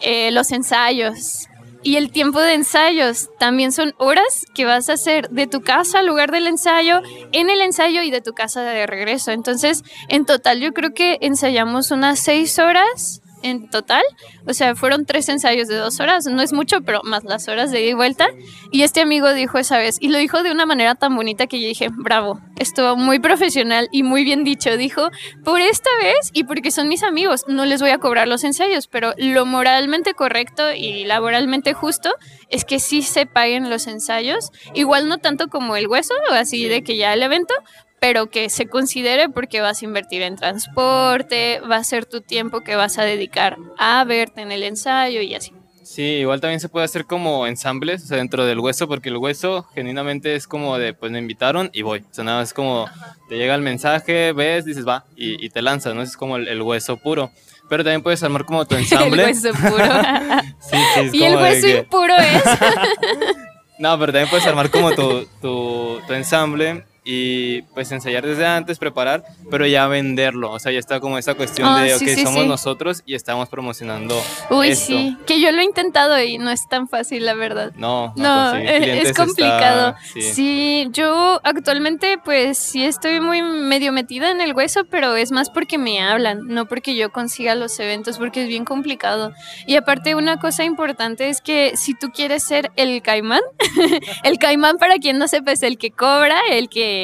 eh, 0.00 0.30
los 0.30 0.52
ensayos. 0.52 1.48
Y 1.82 1.96
el 1.96 2.10
tiempo 2.10 2.40
de 2.40 2.54
ensayos 2.54 3.28
también 3.38 3.70
son 3.72 3.94
horas 3.98 4.46
que 4.54 4.64
vas 4.64 4.88
a 4.88 4.94
hacer 4.94 5.30
de 5.30 5.46
tu 5.46 5.60
casa 5.60 6.00
al 6.00 6.06
lugar 6.06 6.32
del 6.32 6.48
ensayo, 6.48 7.00
en 7.32 7.50
el 7.50 7.60
ensayo 7.60 8.02
y 8.02 8.10
de 8.10 8.20
tu 8.20 8.32
casa 8.32 8.62
de 8.62 8.86
regreso. 8.86 9.30
Entonces, 9.30 9.84
en 10.08 10.26
total 10.26 10.60
yo 10.60 10.72
creo 10.72 10.92
que 10.92 11.18
ensayamos 11.20 11.90
unas 11.92 12.18
seis 12.18 12.58
horas 12.58 13.22
en 13.42 13.68
total. 13.70 14.02
O 14.46 14.54
sea, 14.54 14.74
fueron 14.74 15.06
tres 15.06 15.28
ensayos 15.28 15.68
de 15.68 15.76
dos 15.76 16.00
horas, 16.00 16.26
no 16.26 16.42
es 16.42 16.52
mucho, 16.52 16.82
pero 16.82 17.00
más 17.04 17.24
las 17.24 17.48
horas 17.48 17.70
de 17.70 17.82
ida 17.82 17.90
y 17.90 17.94
vuelta. 17.94 18.28
Y 18.70 18.82
este 18.82 19.00
amigo 19.00 19.32
dijo 19.32 19.58
esa 19.58 19.78
vez, 19.78 19.96
y 20.00 20.08
lo 20.08 20.18
dijo 20.18 20.42
de 20.42 20.52
una 20.52 20.66
manera 20.66 20.94
tan 20.94 21.14
bonita 21.14 21.46
que 21.46 21.60
yo 21.60 21.68
dije, 21.68 21.88
bravo, 21.90 22.40
estuvo 22.56 22.96
muy 22.96 23.18
profesional 23.18 23.88
y 23.92 24.02
muy 24.02 24.24
bien 24.24 24.44
dicho. 24.44 24.76
Dijo, 24.76 25.10
por 25.44 25.60
esta 25.60 25.90
vez 26.00 26.30
y 26.32 26.44
porque 26.44 26.70
son 26.70 26.88
mis 26.88 27.02
amigos, 27.02 27.44
no 27.48 27.64
les 27.64 27.80
voy 27.80 27.90
a 27.90 27.98
cobrar 27.98 28.28
los 28.28 28.44
ensayos, 28.44 28.86
pero 28.86 29.14
lo 29.16 29.46
moralmente 29.46 30.14
correcto 30.14 30.72
y 30.72 31.04
laboralmente 31.04 31.72
justo 31.74 32.14
es 32.50 32.64
que 32.64 32.78
sí 32.78 33.02
se 33.02 33.26
paguen 33.26 33.70
los 33.70 33.86
ensayos. 33.86 34.50
Igual 34.74 35.08
no 35.08 35.18
tanto 35.18 35.48
como 35.48 35.76
el 35.76 35.86
hueso, 35.86 36.14
o 36.30 36.34
así 36.34 36.66
de 36.68 36.82
que 36.82 36.96
ya 36.96 37.12
el 37.12 37.22
evento, 37.22 37.54
pero 38.00 38.30
que 38.30 38.50
se 38.50 38.68
considere 38.68 39.28
porque 39.28 39.60
vas 39.60 39.82
a 39.82 39.84
invertir 39.84 40.22
en 40.22 40.36
transporte, 40.36 41.60
va 41.60 41.76
a 41.76 41.84
ser 41.84 42.06
tu 42.06 42.20
tiempo 42.20 42.60
que 42.60 42.76
vas 42.76 42.98
a 42.98 43.04
dedicar 43.04 43.56
a 43.78 44.04
verte 44.04 44.42
en 44.42 44.52
el 44.52 44.62
ensayo 44.62 45.20
y 45.20 45.34
así. 45.34 45.52
Sí, 45.88 46.02
igual 46.02 46.42
también 46.42 46.60
se 46.60 46.68
puede 46.68 46.84
hacer 46.84 47.06
como 47.06 47.46
ensambles, 47.46 48.04
o 48.04 48.06
sea, 48.06 48.18
dentro 48.18 48.44
del 48.44 48.60
hueso, 48.60 48.86
porque 48.86 49.08
el 49.08 49.16
hueso 49.16 49.66
genuinamente 49.74 50.34
es 50.34 50.46
como 50.46 50.76
de, 50.76 50.92
pues 50.92 51.10
me 51.10 51.18
invitaron 51.18 51.70
y 51.72 51.80
voy. 51.80 52.00
O 52.00 52.14
sea, 52.14 52.24
nada, 52.24 52.42
es 52.42 52.52
como, 52.52 52.86
te 53.30 53.38
llega 53.38 53.54
el 53.54 53.62
mensaje, 53.62 54.34
ves, 54.34 54.66
dices, 54.66 54.86
va, 54.86 55.06
y, 55.16 55.48
te 55.48 55.62
lanzas, 55.62 55.94
¿no? 55.94 56.02
Es 56.02 56.18
como 56.18 56.36
el, 56.36 56.60
hueso 56.60 56.98
puro. 56.98 57.30
Pero 57.70 57.84
también 57.84 58.02
puedes 58.02 58.22
armar 58.22 58.44
como 58.44 58.66
tu 58.66 58.74
ensamble. 58.76 59.22
el 59.22 59.28
hueso 59.28 59.50
puro. 59.54 59.86
sí, 60.60 60.76
sí, 60.94 61.00
es 61.00 61.14
y 61.14 61.24
el 61.24 61.36
hueso 61.36 61.68
impuro 61.68 62.16
es. 62.16 62.44
no, 63.78 63.98
pero 63.98 64.12
también 64.12 64.28
puedes 64.28 64.46
armar 64.46 64.70
como 64.70 64.92
tu, 64.92 65.26
tu, 65.40 66.02
tu 66.06 66.12
ensamble 66.12 66.84
y 67.10 67.62
pues 67.72 67.90
ensayar 67.90 68.26
desde 68.26 68.44
antes, 68.44 68.78
preparar, 68.78 69.24
pero 69.50 69.66
ya 69.66 69.86
venderlo. 69.86 70.52
O 70.52 70.58
sea, 70.58 70.72
ya 70.72 70.78
está 70.78 71.00
como 71.00 71.16
esa 71.16 71.32
cuestión 71.32 71.66
ah, 71.66 71.82
de, 71.82 71.94
ok, 71.94 72.02
somos 72.22 72.46
nosotros 72.46 73.02
y 73.06 73.14
estamos 73.14 73.48
promocionando. 73.48 74.14
Uy, 74.50 74.74
sí, 74.74 75.16
que 75.24 75.40
yo 75.40 75.50
lo 75.50 75.62
he 75.62 75.64
intentado 75.64 76.22
y 76.22 76.36
no 76.36 76.50
es 76.50 76.68
tan 76.68 76.86
fácil, 76.86 77.24
la 77.24 77.32
verdad. 77.32 77.72
No, 77.76 78.12
no, 78.14 78.54
es 78.56 79.14
complicado. 79.14 79.94
sí. 80.12 80.88
yo 80.92 81.40
actualmente 81.44 82.18
pues 82.22 82.58
sí 82.58 82.84
estoy 82.84 83.20
muy 83.22 83.40
medio 83.40 83.90
metida 83.90 84.30
en 84.30 84.42
el 84.42 84.52
hueso, 84.52 84.84
pero 84.90 85.16
es 85.16 85.32
más 85.32 85.48
porque 85.48 85.78
me 85.78 86.02
hablan, 86.02 86.40
no 86.46 86.66
porque 86.66 86.94
yo 86.94 87.10
consiga 87.10 87.54
los 87.54 87.80
eventos, 87.80 88.18
porque 88.18 88.42
es 88.42 88.48
bien 88.48 88.66
complicado. 88.66 89.32
Y 89.66 89.76
aparte 89.76 90.14
una 90.14 90.38
cosa 90.38 90.64
importante 90.64 91.30
es 91.30 91.40
que 91.40 91.74
si 91.74 91.94
tú 91.94 92.10
quieres 92.10 92.42
ser 92.42 92.70
el 92.76 93.00
caimán, 93.00 93.40
el 94.24 94.38
caimán 94.38 94.76
para 94.76 94.96
quien 94.96 95.16
no 95.16 95.26
sepa 95.26 95.52
es 95.52 95.62
el 95.62 95.78
que 95.78 95.90
cobra, 95.90 96.38
el 96.50 96.68
que 96.68 96.97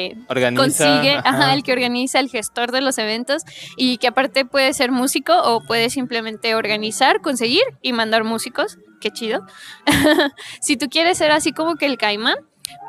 consigue, 0.55 1.19
el 1.53 1.63
que 1.63 1.71
organiza, 1.71 2.19
el 2.19 2.29
gestor 2.29 2.71
de 2.71 2.81
los 2.81 2.97
eventos 2.97 3.43
y 3.77 3.97
que 3.97 4.07
aparte 4.07 4.45
puede 4.45 4.73
ser 4.73 4.91
músico 4.91 5.33
o 5.43 5.61
puede 5.61 5.89
simplemente 5.89 6.55
organizar, 6.55 7.21
conseguir 7.21 7.63
y 7.81 7.93
mandar 7.93 8.23
músicos. 8.23 8.77
Qué 9.01 9.11
chido. 9.11 9.45
si 10.61 10.77
tú 10.77 10.87
quieres 10.89 11.17
ser 11.17 11.31
así 11.31 11.51
como 11.51 11.75
que 11.75 11.85
el 11.85 11.97
caimán, 11.97 12.37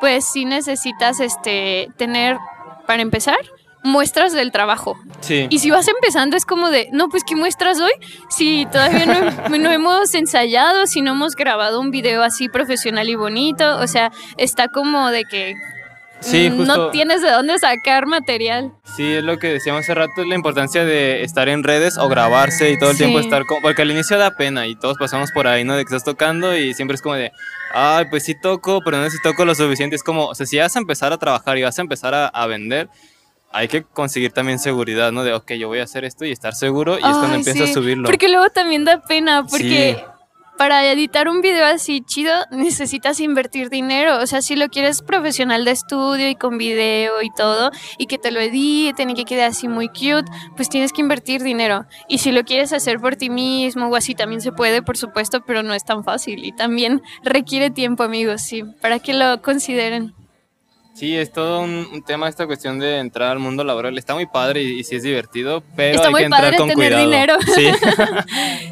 pues 0.00 0.24
sí 0.24 0.44
necesitas 0.44 1.20
este 1.20 1.88
tener 1.96 2.38
para 2.86 3.02
empezar 3.02 3.36
muestras 3.86 4.32
del 4.32 4.52
trabajo. 4.52 4.98
Sí. 5.20 5.46
Y 5.48 5.60
si 5.60 5.70
vas 5.70 5.88
empezando 5.88 6.36
es 6.36 6.44
como 6.44 6.70
de, 6.70 6.88
no, 6.92 7.08
pues 7.08 7.22
¿qué 7.24 7.36
muestras 7.36 7.80
hoy? 7.80 7.92
Si 8.28 8.66
todavía 8.66 9.06
no, 9.06 9.48
no, 9.58 9.70
hemos 9.70 10.14
ensayado, 10.14 10.86
si 10.86 11.00
no 11.00 11.12
hemos 11.12 11.34
grabado 11.34 11.80
un 11.80 11.90
video 11.90 12.22
así 12.22 12.48
profesional 12.48 13.08
y 13.08 13.14
bonito, 13.14 13.78
o 13.78 13.86
sea, 13.86 14.12
está 14.36 14.68
como 14.68 15.10
de 15.10 15.24
que 15.24 15.54
Sí, 16.20 16.50
mm, 16.50 16.66
No 16.66 16.90
tienes 16.90 17.22
de 17.22 17.30
dónde 17.30 17.58
sacar 17.58 18.06
material. 18.06 18.72
Sí, 18.96 19.14
es 19.14 19.22
lo 19.22 19.38
que 19.38 19.48
decíamos 19.48 19.82
hace 19.82 19.94
rato, 19.94 20.24
la 20.24 20.34
importancia 20.34 20.84
de 20.84 21.22
estar 21.22 21.48
en 21.48 21.62
redes 21.62 21.98
o 21.98 22.08
grabarse 22.08 22.70
y 22.70 22.78
todo 22.78 22.90
el 22.90 22.96
tiempo 22.96 23.20
estar 23.20 23.44
con... 23.46 23.60
Porque 23.60 23.82
al 23.82 23.90
inicio 23.90 24.18
da 24.18 24.36
pena 24.36 24.66
y 24.66 24.74
todos 24.74 24.96
pasamos 24.96 25.30
por 25.32 25.46
ahí, 25.46 25.64
¿no? 25.64 25.76
De 25.76 25.84
que 25.84 25.94
estás 25.94 26.04
tocando 26.04 26.56
y 26.56 26.74
siempre 26.74 26.94
es 26.94 27.02
como 27.02 27.14
de, 27.14 27.32
ay, 27.74 28.06
pues 28.10 28.24
sí 28.24 28.34
toco, 28.40 28.80
pero 28.84 28.98
no 28.98 29.04
sé 29.04 29.10
si 29.16 29.22
toco 29.22 29.44
lo 29.44 29.54
suficiente. 29.54 29.96
Es 29.96 30.02
como, 30.02 30.26
o 30.26 30.34
sea, 30.34 30.46
si 30.46 30.58
vas 30.58 30.74
a 30.74 30.78
empezar 30.78 31.12
a 31.12 31.18
trabajar 31.18 31.58
y 31.58 31.62
vas 31.62 31.78
a 31.78 31.82
empezar 31.82 32.14
a, 32.14 32.46
vender, 32.46 32.88
hay 33.52 33.68
que 33.68 33.82
conseguir 33.82 34.32
también 34.32 34.58
seguridad, 34.58 35.12
¿no? 35.12 35.24
De, 35.24 35.34
ok, 35.34 35.52
yo 35.52 35.68
voy 35.68 35.80
a 35.80 35.84
hacer 35.84 36.04
esto 36.04 36.24
y 36.24 36.32
estar 36.32 36.54
seguro 36.54 36.94
y 36.94 37.02
es 37.02 37.16
cuando 37.16 37.34
empiezas 37.34 37.70
a 37.70 37.72
subirlo. 37.72 38.08
Porque 38.08 38.28
luego 38.28 38.48
también 38.50 38.84
da 38.84 39.02
pena, 39.02 39.44
porque 39.44 40.02
para 40.58 40.90
editar 40.90 41.28
un 41.28 41.40
video 41.40 41.64
así 41.66 42.00
chido 42.00 42.32
necesitas 42.50 43.20
invertir 43.20 43.70
dinero. 43.70 44.18
O 44.20 44.26
sea, 44.26 44.42
si 44.42 44.56
lo 44.56 44.68
quieres 44.68 45.02
profesional 45.02 45.64
de 45.64 45.70
estudio 45.70 46.28
y 46.28 46.34
con 46.34 46.58
video 46.58 47.22
y 47.22 47.30
todo, 47.30 47.70
y 47.98 48.06
que 48.06 48.18
te 48.18 48.30
lo 48.30 48.40
editen 48.40 49.10
y 49.10 49.14
que 49.14 49.24
quede 49.24 49.44
así 49.44 49.68
muy 49.68 49.88
cute, 49.88 50.30
pues 50.56 50.68
tienes 50.68 50.92
que 50.92 51.02
invertir 51.02 51.42
dinero. 51.42 51.86
Y 52.08 52.18
si 52.18 52.32
lo 52.32 52.44
quieres 52.44 52.72
hacer 52.72 52.98
por 52.98 53.16
ti 53.16 53.30
mismo 53.30 53.86
o 53.86 53.96
así, 53.96 54.14
también 54.14 54.40
se 54.40 54.52
puede, 54.52 54.82
por 54.82 54.96
supuesto, 54.96 55.42
pero 55.46 55.62
no 55.62 55.74
es 55.74 55.84
tan 55.84 56.04
fácil. 56.04 56.44
Y 56.44 56.52
también 56.52 57.02
requiere 57.22 57.70
tiempo, 57.70 58.02
amigos, 58.02 58.42
sí, 58.42 58.64
para 58.80 58.98
que 58.98 59.12
lo 59.12 59.42
consideren. 59.42 60.15
Sí, 60.96 61.14
es 61.14 61.30
todo 61.30 61.60
un, 61.60 62.02
tema 62.06 62.26
esta 62.26 62.46
cuestión 62.46 62.78
de 62.78 62.96
entrar 63.00 63.32
al 63.32 63.38
mundo 63.38 63.62
laboral. 63.64 63.98
Está 63.98 64.14
muy 64.14 64.24
padre 64.24 64.62
y, 64.62 64.82
sí 64.82 64.96
es 64.96 65.02
divertido, 65.02 65.62
pero 65.76 65.96
Está 65.96 66.06
hay 66.06 66.12
muy 66.12 66.20
que 66.20 66.24
entrar 66.24 66.42
padre 66.44 66.56
con 66.56 66.68
tener 66.70 66.92
cuidado. 66.92 67.04
dinero. 67.04 67.36
Sí. 67.54 67.70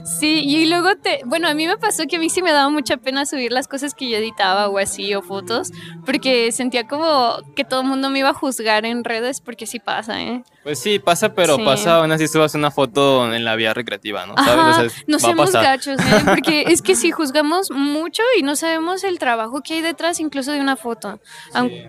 sí, 0.20 0.42
y 0.42 0.64
luego 0.64 0.96
te, 0.96 1.20
bueno, 1.26 1.48
a 1.48 1.54
mí 1.54 1.66
me 1.66 1.76
pasó 1.76 2.04
que 2.08 2.16
a 2.16 2.18
mí 2.18 2.30
sí 2.30 2.40
me 2.40 2.52
daba 2.52 2.70
mucha 2.70 2.96
pena 2.96 3.26
subir 3.26 3.52
las 3.52 3.68
cosas 3.68 3.92
que 3.92 4.08
yo 4.08 4.16
editaba 4.16 4.70
o 4.70 4.78
así 4.78 5.14
o 5.14 5.20
fotos, 5.20 5.70
porque 6.06 6.50
sentía 6.50 6.86
como 6.86 7.36
que 7.54 7.64
todo 7.64 7.82
el 7.82 7.88
mundo 7.88 8.08
me 8.08 8.20
iba 8.20 8.30
a 8.30 8.34
juzgar 8.34 8.86
en 8.86 9.04
redes, 9.04 9.42
porque 9.42 9.66
sí 9.66 9.78
pasa, 9.78 10.22
¿eh? 10.22 10.42
Pues 10.62 10.78
sí, 10.78 10.98
pasa, 10.98 11.34
pero 11.34 11.58
pasa 11.62 11.96
aún 11.96 12.10
así 12.10 12.26
subas 12.26 12.54
una 12.54 12.70
foto 12.70 13.34
en 13.34 13.44
la 13.44 13.54
vía 13.54 13.74
recreativa, 13.74 14.24
¿no? 14.24 14.34
¿Sabes? 14.34 14.94
no 15.06 15.18
seamos 15.18 15.52
gachos, 15.52 16.00
¿eh? 16.00 16.04
porque 16.24 16.64
es 16.68 16.80
que 16.80 16.96
si 16.96 17.10
juzgamos 17.10 17.70
mucho 17.70 18.22
y 18.38 18.42
no 18.42 18.56
sabemos 18.56 19.04
el 19.04 19.18
trabajo 19.18 19.60
que 19.60 19.74
hay 19.74 19.82
detrás 19.82 20.20
incluso 20.20 20.52
de 20.52 20.62
una 20.62 20.76
foto, 20.76 21.20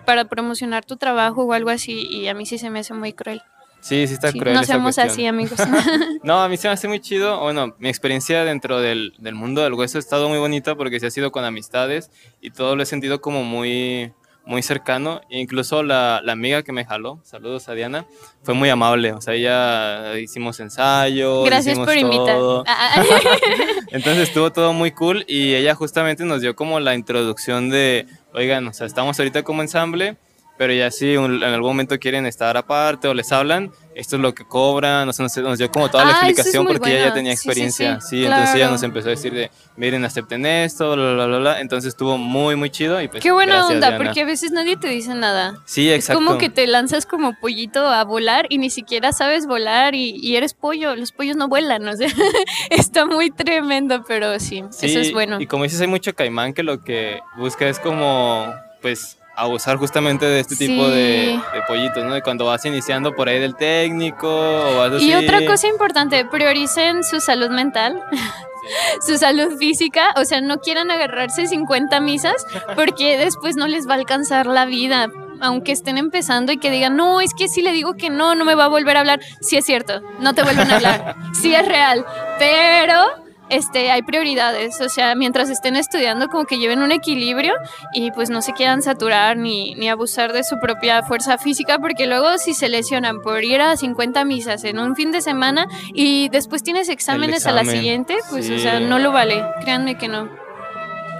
para 0.04 0.25
promocionar 0.26 0.84
tu 0.84 0.96
trabajo 0.96 1.44
o 1.44 1.52
algo 1.52 1.70
así, 1.70 2.06
y 2.10 2.28
a 2.28 2.34
mí 2.34 2.46
sí 2.46 2.58
se 2.58 2.70
me 2.70 2.80
hace 2.80 2.94
muy 2.94 3.12
cruel. 3.12 3.42
Sí, 3.80 4.06
sí 4.08 4.14
está 4.14 4.32
cruel. 4.32 4.54
No 4.54 4.64
seamos 4.64 4.98
así, 4.98 5.26
amigos. 5.26 5.60
no, 6.24 6.42
a 6.42 6.48
mí 6.48 6.56
se 6.56 6.66
me 6.66 6.74
hace 6.74 6.88
muy 6.88 7.00
chido. 7.00 7.38
Bueno, 7.40 7.76
mi 7.78 7.88
experiencia 7.88 8.44
dentro 8.44 8.80
del, 8.80 9.14
del 9.18 9.34
mundo 9.34 9.62
del 9.62 9.74
hueso 9.74 9.98
ha 9.98 10.00
estado 10.00 10.28
muy 10.28 10.38
bonita 10.38 10.74
porque 10.74 10.98
se 10.98 11.06
ha 11.06 11.10
sido 11.10 11.30
con 11.30 11.44
amistades 11.44 12.10
y 12.40 12.50
todo 12.50 12.74
lo 12.74 12.82
he 12.82 12.86
sentido 12.86 13.20
como 13.20 13.44
muy 13.44 14.12
muy 14.46 14.62
cercano. 14.62 15.20
Incluso 15.28 15.82
la, 15.82 16.22
la, 16.24 16.32
amiga 16.32 16.62
que 16.62 16.72
me 16.72 16.84
jaló, 16.84 17.20
saludos 17.24 17.68
a 17.68 17.74
Diana, 17.74 18.06
fue 18.42 18.54
muy 18.54 18.70
amable. 18.70 19.12
O 19.12 19.20
sea, 19.20 19.34
ella 19.34 20.18
hicimos 20.18 20.58
ensayo. 20.60 21.42
Gracias 21.42 21.78
por 21.78 21.96
invitar. 21.96 22.38
Ah, 22.66 22.94
ah. 22.96 23.04
Entonces 23.90 24.28
estuvo 24.28 24.52
todo 24.52 24.72
muy 24.72 24.92
cool 24.92 25.24
y 25.28 25.54
ella 25.54 25.74
justamente 25.74 26.24
nos 26.24 26.40
dio 26.40 26.56
como 26.56 26.80
la 26.80 26.94
introducción 26.94 27.68
de, 27.68 28.06
oigan, 28.32 28.66
o 28.68 28.72
sea, 28.72 28.86
estamos 28.86 29.18
ahorita 29.18 29.42
como 29.42 29.62
ensamble 29.62 30.16
pero 30.56 30.72
ya 30.72 30.90
si 30.90 31.14
en 31.14 31.42
algún 31.42 31.70
momento 31.70 31.98
quieren 31.98 32.26
estar 32.26 32.56
aparte 32.56 33.08
o 33.08 33.14
les 33.14 33.30
hablan, 33.32 33.72
esto 33.96 34.16
es 34.16 34.22
lo 34.22 34.34
que 34.34 34.44
cobran, 34.44 35.06
nos, 35.06 35.18
nos 35.18 35.58
dio 35.58 35.70
como 35.70 35.88
toda 35.90 36.04
la 36.04 36.10
explicación 36.12 36.66
porque 36.66 36.90
ella 36.90 37.06
ya 37.06 37.14
tenía 37.14 37.32
experiencia, 37.32 37.98
sí, 38.02 38.24
entonces 38.24 38.54
ella 38.54 38.68
nos 38.68 38.82
empezó 38.82 39.08
a 39.08 39.10
decir 39.10 39.32
de, 39.32 39.50
miren, 39.76 40.04
acepten 40.04 40.44
esto, 40.44 40.94
bla, 40.94 41.26
bla, 41.26 41.38
bla, 41.38 41.60
entonces 41.60 41.88
estuvo 41.88 42.18
muy, 42.18 42.56
muy 42.56 42.68
chido 42.68 43.00
y 43.00 43.08
pues 43.08 43.22
Qué 43.22 43.32
buena 43.32 43.66
onda, 43.66 43.96
porque 43.96 44.20
a 44.20 44.24
veces 44.26 44.52
nadie 44.52 44.76
te 44.76 44.88
dice 44.88 45.14
nada. 45.14 45.62
Sí, 45.64 45.90
exacto. 45.90 46.20
Es 46.20 46.26
como 46.26 46.38
que 46.38 46.50
te 46.50 46.66
lanzas 46.66 47.06
como 47.06 47.38
pollito 47.40 47.86
a 47.88 48.04
volar 48.04 48.46
y 48.50 48.58
ni 48.58 48.68
siquiera 48.68 49.12
sabes 49.12 49.46
volar 49.46 49.94
y, 49.94 50.36
eres 50.36 50.52
pollo, 50.52 50.94
los 50.94 51.12
pollos 51.12 51.36
no 51.36 51.48
vuelan, 51.48 51.88
o 51.88 51.96
sea, 51.96 52.08
está 52.70 53.06
muy 53.06 53.30
tremendo, 53.30 54.04
pero 54.06 54.38
sí, 54.38 54.62
eso 54.82 54.98
es 54.98 55.10
bueno. 55.12 55.40
Y 55.40 55.46
como 55.46 55.64
dices, 55.64 55.80
hay 55.80 55.86
mucho 55.86 56.14
caimán 56.14 56.52
que 56.52 56.62
lo 56.62 56.84
que 56.84 57.20
busca 57.38 57.66
es 57.66 57.78
como, 57.78 58.52
pues 58.82 59.16
abusar 59.36 59.76
justamente 59.76 60.24
de 60.24 60.40
este 60.40 60.56
tipo 60.56 60.88
de, 60.88 61.38
pollitos, 61.68 62.02
¿no? 62.04 62.14
De 62.14 62.22
cuando 62.22 62.46
vas 62.46 62.64
iniciando 62.64 63.14
por 63.14 63.28
ahí 63.28 63.38
del 63.38 63.54
técnico 63.54 64.28
o 64.28 64.76
vas 64.78 64.92
así. 64.92 65.10
Y 65.10 65.14
otra 65.14 65.44
cosa 65.46 65.68
importante, 65.68 66.24
prioricen 66.24 67.04
su 67.04 67.20
salud 67.20 67.50
mental. 67.50 68.02
su 69.06 69.16
salud 69.18 69.56
física, 69.58 70.12
o 70.16 70.24
sea, 70.24 70.40
no 70.40 70.58
quieran 70.58 70.90
agarrarse 70.90 71.46
50 71.46 72.00
misas 72.00 72.34
porque 72.74 73.16
después 73.16 73.54
no 73.54 73.68
les 73.68 73.88
va 73.88 73.92
a 73.94 73.98
alcanzar 73.98 74.46
la 74.46 74.64
vida, 74.64 75.08
aunque 75.40 75.70
estén 75.70 75.98
empezando 75.98 76.50
y 76.50 76.58
que 76.58 76.70
digan, 76.70 76.96
no, 76.96 77.20
es 77.20 77.32
que 77.34 77.48
si 77.48 77.62
le 77.62 77.72
digo 77.72 77.94
que 77.94 78.10
no, 78.10 78.34
no 78.34 78.44
me 78.44 78.54
va 78.56 78.64
a 78.64 78.68
volver 78.68 78.96
a 78.96 79.00
hablar. 79.00 79.20
Sí 79.40 79.56
es 79.56 79.64
cierto, 79.64 80.00
no 80.18 80.34
te 80.34 80.42
vuelven 80.42 80.70
a 80.70 80.76
hablar, 80.76 81.16
sí 81.40 81.54
es 81.54 81.66
real, 81.66 82.04
pero 82.38 83.25
este, 83.48 83.90
hay 83.90 84.02
prioridades, 84.02 84.80
o 84.80 84.88
sea, 84.88 85.14
mientras 85.14 85.50
estén 85.50 85.76
estudiando 85.76 86.28
como 86.28 86.44
que 86.44 86.58
lleven 86.58 86.82
un 86.82 86.92
equilibrio 86.92 87.54
y 87.92 88.10
pues 88.10 88.30
no 88.30 88.42
se 88.42 88.52
quieran 88.52 88.82
saturar 88.82 89.36
ni, 89.36 89.74
ni 89.74 89.88
abusar 89.88 90.32
de 90.32 90.44
su 90.44 90.58
propia 90.58 91.02
fuerza 91.02 91.38
física 91.38 91.78
porque 91.78 92.06
luego 92.06 92.38
si 92.38 92.54
se 92.54 92.68
lesionan 92.68 93.20
por 93.20 93.44
ir 93.44 93.60
a 93.60 93.76
50 93.76 94.24
misas 94.24 94.64
en 94.64 94.78
un 94.78 94.96
fin 94.96 95.12
de 95.12 95.20
semana 95.20 95.66
y 95.94 96.28
después 96.30 96.62
tienes 96.62 96.88
exámenes 96.88 97.46
a 97.46 97.52
la 97.52 97.64
siguiente, 97.64 98.16
pues 98.30 98.50
o 98.50 98.58
sea, 98.58 98.80
no 98.80 98.98
lo 98.98 99.12
vale, 99.12 99.44
créanme 99.60 99.96
que 99.96 100.08
no. 100.08 100.28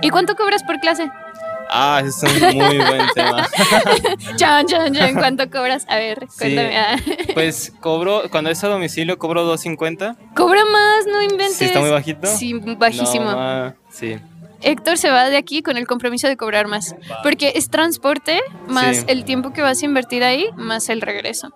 ¿Y 0.02 0.10
cuánto 0.10 0.34
cobras 0.34 0.62
por 0.62 0.78
clase? 0.78 1.10
Ah, 1.70 2.02
ese 2.04 2.26
es 2.26 2.42
un 2.42 2.56
muy 2.56 2.78
buen 2.78 3.02
tema. 3.14 3.48
chan, 4.36 4.66
chan, 4.66 4.94
chan, 4.94 5.14
¿cuánto 5.14 5.50
cobras? 5.50 5.84
A 5.88 5.96
ver, 5.96 6.26
cuéntame. 6.38 6.76
Ah. 6.78 6.96
Pues 7.34 7.72
cobro, 7.80 8.22
cuando 8.30 8.50
es 8.50 8.62
a 8.64 8.68
domicilio, 8.68 9.18
cobro 9.18 9.44
2.50. 9.56 10.16
Cobra 10.34 10.64
más, 10.64 11.06
no 11.06 11.22
inventes. 11.22 11.56
¿Sí 11.56 11.64
está 11.66 11.80
muy 11.80 11.90
bajito? 11.90 12.26
Sí, 12.26 12.52
bajísimo. 12.54 13.30
No, 13.32 13.74
sí. 13.90 14.16
Héctor 14.62 14.96
se 14.96 15.10
va 15.10 15.28
de 15.28 15.36
aquí 15.36 15.62
con 15.62 15.76
el 15.76 15.86
compromiso 15.86 16.28
de 16.28 16.36
cobrar 16.36 16.66
más. 16.66 16.94
Porque 17.22 17.52
es 17.56 17.68
transporte 17.68 18.40
más 18.68 18.98
Sí. 18.98 19.04
el 19.08 19.24
tiempo 19.24 19.52
que 19.52 19.60
vas 19.62 19.82
a 19.82 19.84
invertir 19.84 20.24
ahí, 20.24 20.46
más 20.56 20.88
el 20.88 21.00
regreso. 21.02 21.52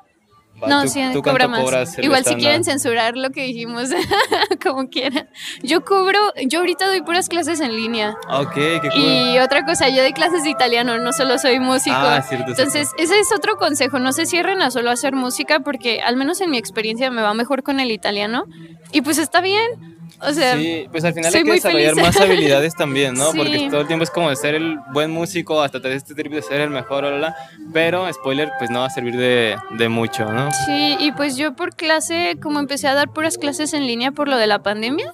Va, 0.63 0.69
no, 0.69 0.83
¿tú- 0.83 0.89
sí, 0.89 1.01
tú 1.13 1.23
cobra 1.23 1.49
más. 1.49 1.61
cobras 1.63 1.99
Igual 1.99 2.25
si 2.25 2.35
quieren 2.41 2.65
censurar 2.65 3.17
lo 3.17 3.31
que 3.31 3.43
dijimos, 3.45 3.89
como 4.63 4.89
quieran. 4.89 5.29
Yo 5.63 5.85
cobro, 5.85 6.19
yo 6.47 6.61
ahorita 6.61 6.87
doy 6.87 7.01
puras 7.03 7.29
clases 7.29 7.61
en 7.61 7.73
línea. 7.75 8.17
Ok, 8.29 8.53
qué 8.55 8.81
cool. 8.93 9.01
Y 9.03 9.39
otra 9.39 9.65
cosa, 9.65 9.89
yo 9.89 10.03
doy 10.03 10.13
clases 10.13 10.45
de 10.45 10.51
italiano, 10.51 10.99
no 10.99 11.13
solo 11.13 11.39
soy 11.39 11.59
músico. 11.61 11.97
Ah, 11.99 12.23
cierto, 12.23 12.55
cierto. 12.55 12.63
Entonces, 12.63 12.93
ese 12.99 13.19
es 13.21 13.33
otro 13.33 13.57
consejo, 13.57 13.99
no 13.99 14.13
se 14.13 14.27
cierren 14.27 14.61
a 14.63 14.71
solo 14.71 14.91
hacer 14.91 15.15
música 15.15 15.61
porque 15.61 16.01
al 16.01 16.17
menos 16.17 16.41
en 16.41 16.51
mi 16.51 16.59
experiencia 16.59 17.11
me 17.11 17.23
va 17.23 17.33
mejor 17.35 17.63
con 17.63 17.81
el 17.81 17.91
italiano. 17.91 18.45
Y 18.93 19.03
pues 19.03 19.19
está 19.19 19.41
bien. 19.41 19.99
O 20.21 20.33
sea, 20.33 20.57
Sí, 20.57 20.87
pues 20.91 21.05
al 21.05 21.15
final 21.15 21.35
hay 21.35 21.43
que 21.45 21.53
desarrollar 21.53 21.95
feliz. 21.95 22.07
más 22.07 22.21
habilidades 22.21 22.75
también, 22.75 23.15
¿no? 23.15 23.31
Sí. 23.33 23.39
Porque 23.39 23.69
todo 23.71 23.81
el 23.83 23.87
tiempo 23.87 24.05
es 24.05 24.11
como 24.11 24.31
de 24.31 24.37
ser 24.37 24.55
el 24.55 24.79
buen 24.93 25.11
músico, 25.11 25.63
hasta 25.63 25.81
tener 25.81 25.97
este 25.97 26.15
trip 26.15 26.33
de 26.33 26.43
ser 26.43 26.61
el 26.61 26.71
mejor, 26.71 27.05
bla, 27.17 27.35
pero 27.73 28.11
spoiler, 28.13 28.51
pues 28.59 28.71
no 28.71 28.81
va 28.81 28.87
a 28.87 28.91
servir 28.91 29.17
de, 29.17 29.57
de 29.79 29.89
mucho, 29.89 30.25
¿no? 30.33 30.51
Sí, 30.67 30.97
y 31.01 31.13
pues 31.13 31.37
yo 31.37 31.55
por 31.55 31.75
clase, 31.75 32.37
como 32.43 32.59
empecé 32.61 32.89
a 32.89 32.95
dar 32.95 33.11
puras 33.11 33.39
clases 33.39 33.73
en 33.73 33.87
línea 33.87 34.13
por 34.13 34.29
lo 34.29 34.37
de 34.37 34.47
la 34.47 34.63
pandemia, 34.63 35.13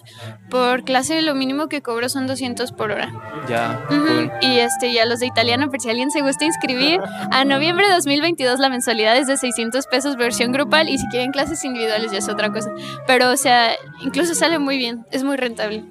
por 0.51 0.85
clase 0.85 1.23
lo 1.23 1.35
mínimo 1.35 1.69
que 1.69 1.83
cobro 1.83 2.09
son 2.09 2.27
200 2.27 2.73
por 2.73 2.91
hora. 2.93 3.11
Ya, 3.49 3.85
Ujú, 3.91 3.99
cool. 4.07 4.33
Y 4.41 4.59
este, 4.59 4.93
ya 4.93 5.05
los 5.07 5.21
de 5.21 5.27
italiano, 5.27 5.69
por 5.71 5.81
si 5.81 5.91
alguien 5.91 6.11
se 6.11 6.21
gusta 6.23 6.45
inscribir, 6.45 7.01
a 7.31 7.45
noviembre 7.45 7.87
de 7.89 7.95
2022 7.95 8.59
la 8.61 8.69
mensualidad 8.69 9.17
es 9.17 9.27
de 9.27 9.37
600 9.37 9.87
pesos 9.87 10.17
versión 10.17 10.53
grupal 10.53 10.89
y 10.89 10.99
si 10.99 11.07
quieren 11.09 11.33
clases 11.33 11.65
individuales 11.65 12.13
ya 12.13 12.19
es 12.19 12.29
otra 12.29 12.51
cosa. 12.53 12.71
Pero, 13.07 13.31
o 13.31 13.37
sea, 13.37 13.73
incluso 14.03 14.35
sale 14.35 14.59
muy 14.59 14.79
bien, 14.79 14.86
es 15.11 15.25
muy 15.25 15.37
rentable 15.37 15.85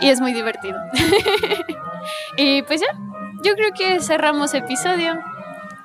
y 0.00 0.08
es 0.08 0.20
muy 0.20 0.32
divertido. 0.32 0.78
y 2.36 2.62
pues 2.62 2.80
ya, 2.80 2.88
yo 3.42 3.54
creo 3.54 3.72
que 3.72 4.00
cerramos 4.00 4.54
episodio. 4.54 5.18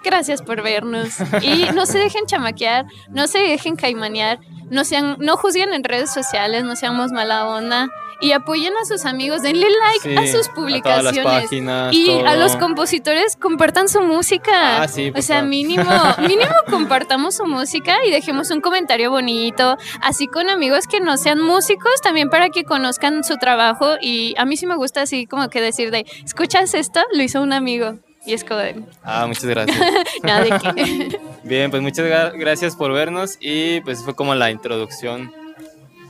Gracias 0.03 0.41
por 0.41 0.61
vernos. 0.61 1.17
Y 1.41 1.65
no 1.73 1.85
se 1.85 1.97
dejen 1.97 2.25
chamaquear, 2.25 2.85
no 3.09 3.27
se 3.27 3.39
dejen 3.39 3.77
caimanear, 3.77 4.39
no, 4.69 4.83
sean, 4.83 5.15
no 5.19 5.37
juzguen 5.37 5.73
en 5.73 5.83
redes 5.83 6.11
sociales, 6.11 6.63
no 6.63 6.75
seamos 6.75 7.11
mala 7.11 7.47
onda. 7.47 7.87
Y 8.23 8.31
apoyen 8.31 8.73
a 8.81 8.85
sus 8.85 9.05
amigos, 9.05 9.41
denle 9.41 9.67
like 9.69 10.09
Sí, 10.09 10.15
a 10.17 10.31
sus 10.31 10.47
A 10.49 10.53
publicaciones. 10.53 11.15
las 11.25 11.41
páginas, 11.41 11.93
Y 11.93 12.09
a 12.21 12.23
todo. 12.25 12.35
los 12.37 12.55
compositores 12.55 13.35
compartan 13.35 13.89
su 13.89 14.01
música. 14.01 14.81
Ah, 14.81 14.87
sí, 14.87 15.11
o 15.15 15.21
sea, 15.21 15.41
mínimo, 15.41 15.83
mínimo 16.19 16.53
compartamos 16.69 17.35
su 17.35 17.45
música 17.45 17.97
y 18.05 18.11
dejemos 18.11 18.49
un 18.51 18.61
comentario 18.61 19.11
bonito, 19.11 19.77
así 20.01 20.27
con 20.27 20.49
amigos 20.49 20.87
que 20.87 20.99
no 21.01 21.17
sean 21.17 21.41
músicos, 21.41 21.91
también 22.01 22.29
para 22.29 22.49
que 22.49 22.63
conozcan 22.63 23.23
su 23.23 23.37
trabajo. 23.37 23.95
Y 24.01 24.33
a 24.37 24.45
mí 24.45 24.55
sí 24.57 24.65
me 24.67 24.75
gusta 24.75 25.01
así 25.01 25.25
como 25.27 25.49
que 25.49 25.61
decir 25.61 25.91
de, 25.91 26.05
¿escuchas 26.25 26.73
esto? 26.73 27.01
Lo 27.13 27.21
hizo 27.23 27.41
un 27.41 27.51
amigo. 27.53 27.99
Y 28.25 28.33
es 28.33 28.45
como 28.45 28.61
de, 28.61 28.81
Ah, 29.03 29.25
muchas 29.27 29.43
gracias. 29.45 29.77
nada 30.23 30.43
de 30.45 30.49
qué. 30.75 31.19
Bien, 31.43 31.69
pues 31.69 31.81
muchas 31.81 32.05
gra- 32.05 32.31
gracias 32.37 32.75
por 32.77 32.93
vernos 32.93 33.37
y 33.41 33.81
pues 33.81 34.01
fue 34.01 34.15
como 34.15 34.33
la 34.33 34.49
introducción 34.49 35.33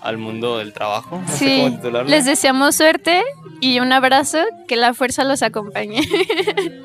al 0.03 0.17
mundo 0.17 0.57
del 0.59 0.73
trabajo. 0.73 1.19
No 1.21 1.27
sé 1.27 1.37
Sí, 1.37 1.61
cómo 1.63 1.75
titularlo. 1.77 2.09
les 2.09 2.25
deseamos 2.25 2.75
suerte 2.75 3.23
y 3.61 3.79
un 3.79 3.91
abrazo, 3.93 4.39
que 4.67 4.75
la 4.75 4.93
fuerza 4.93 5.23
los 5.23 5.41
acompañe. 5.41 6.01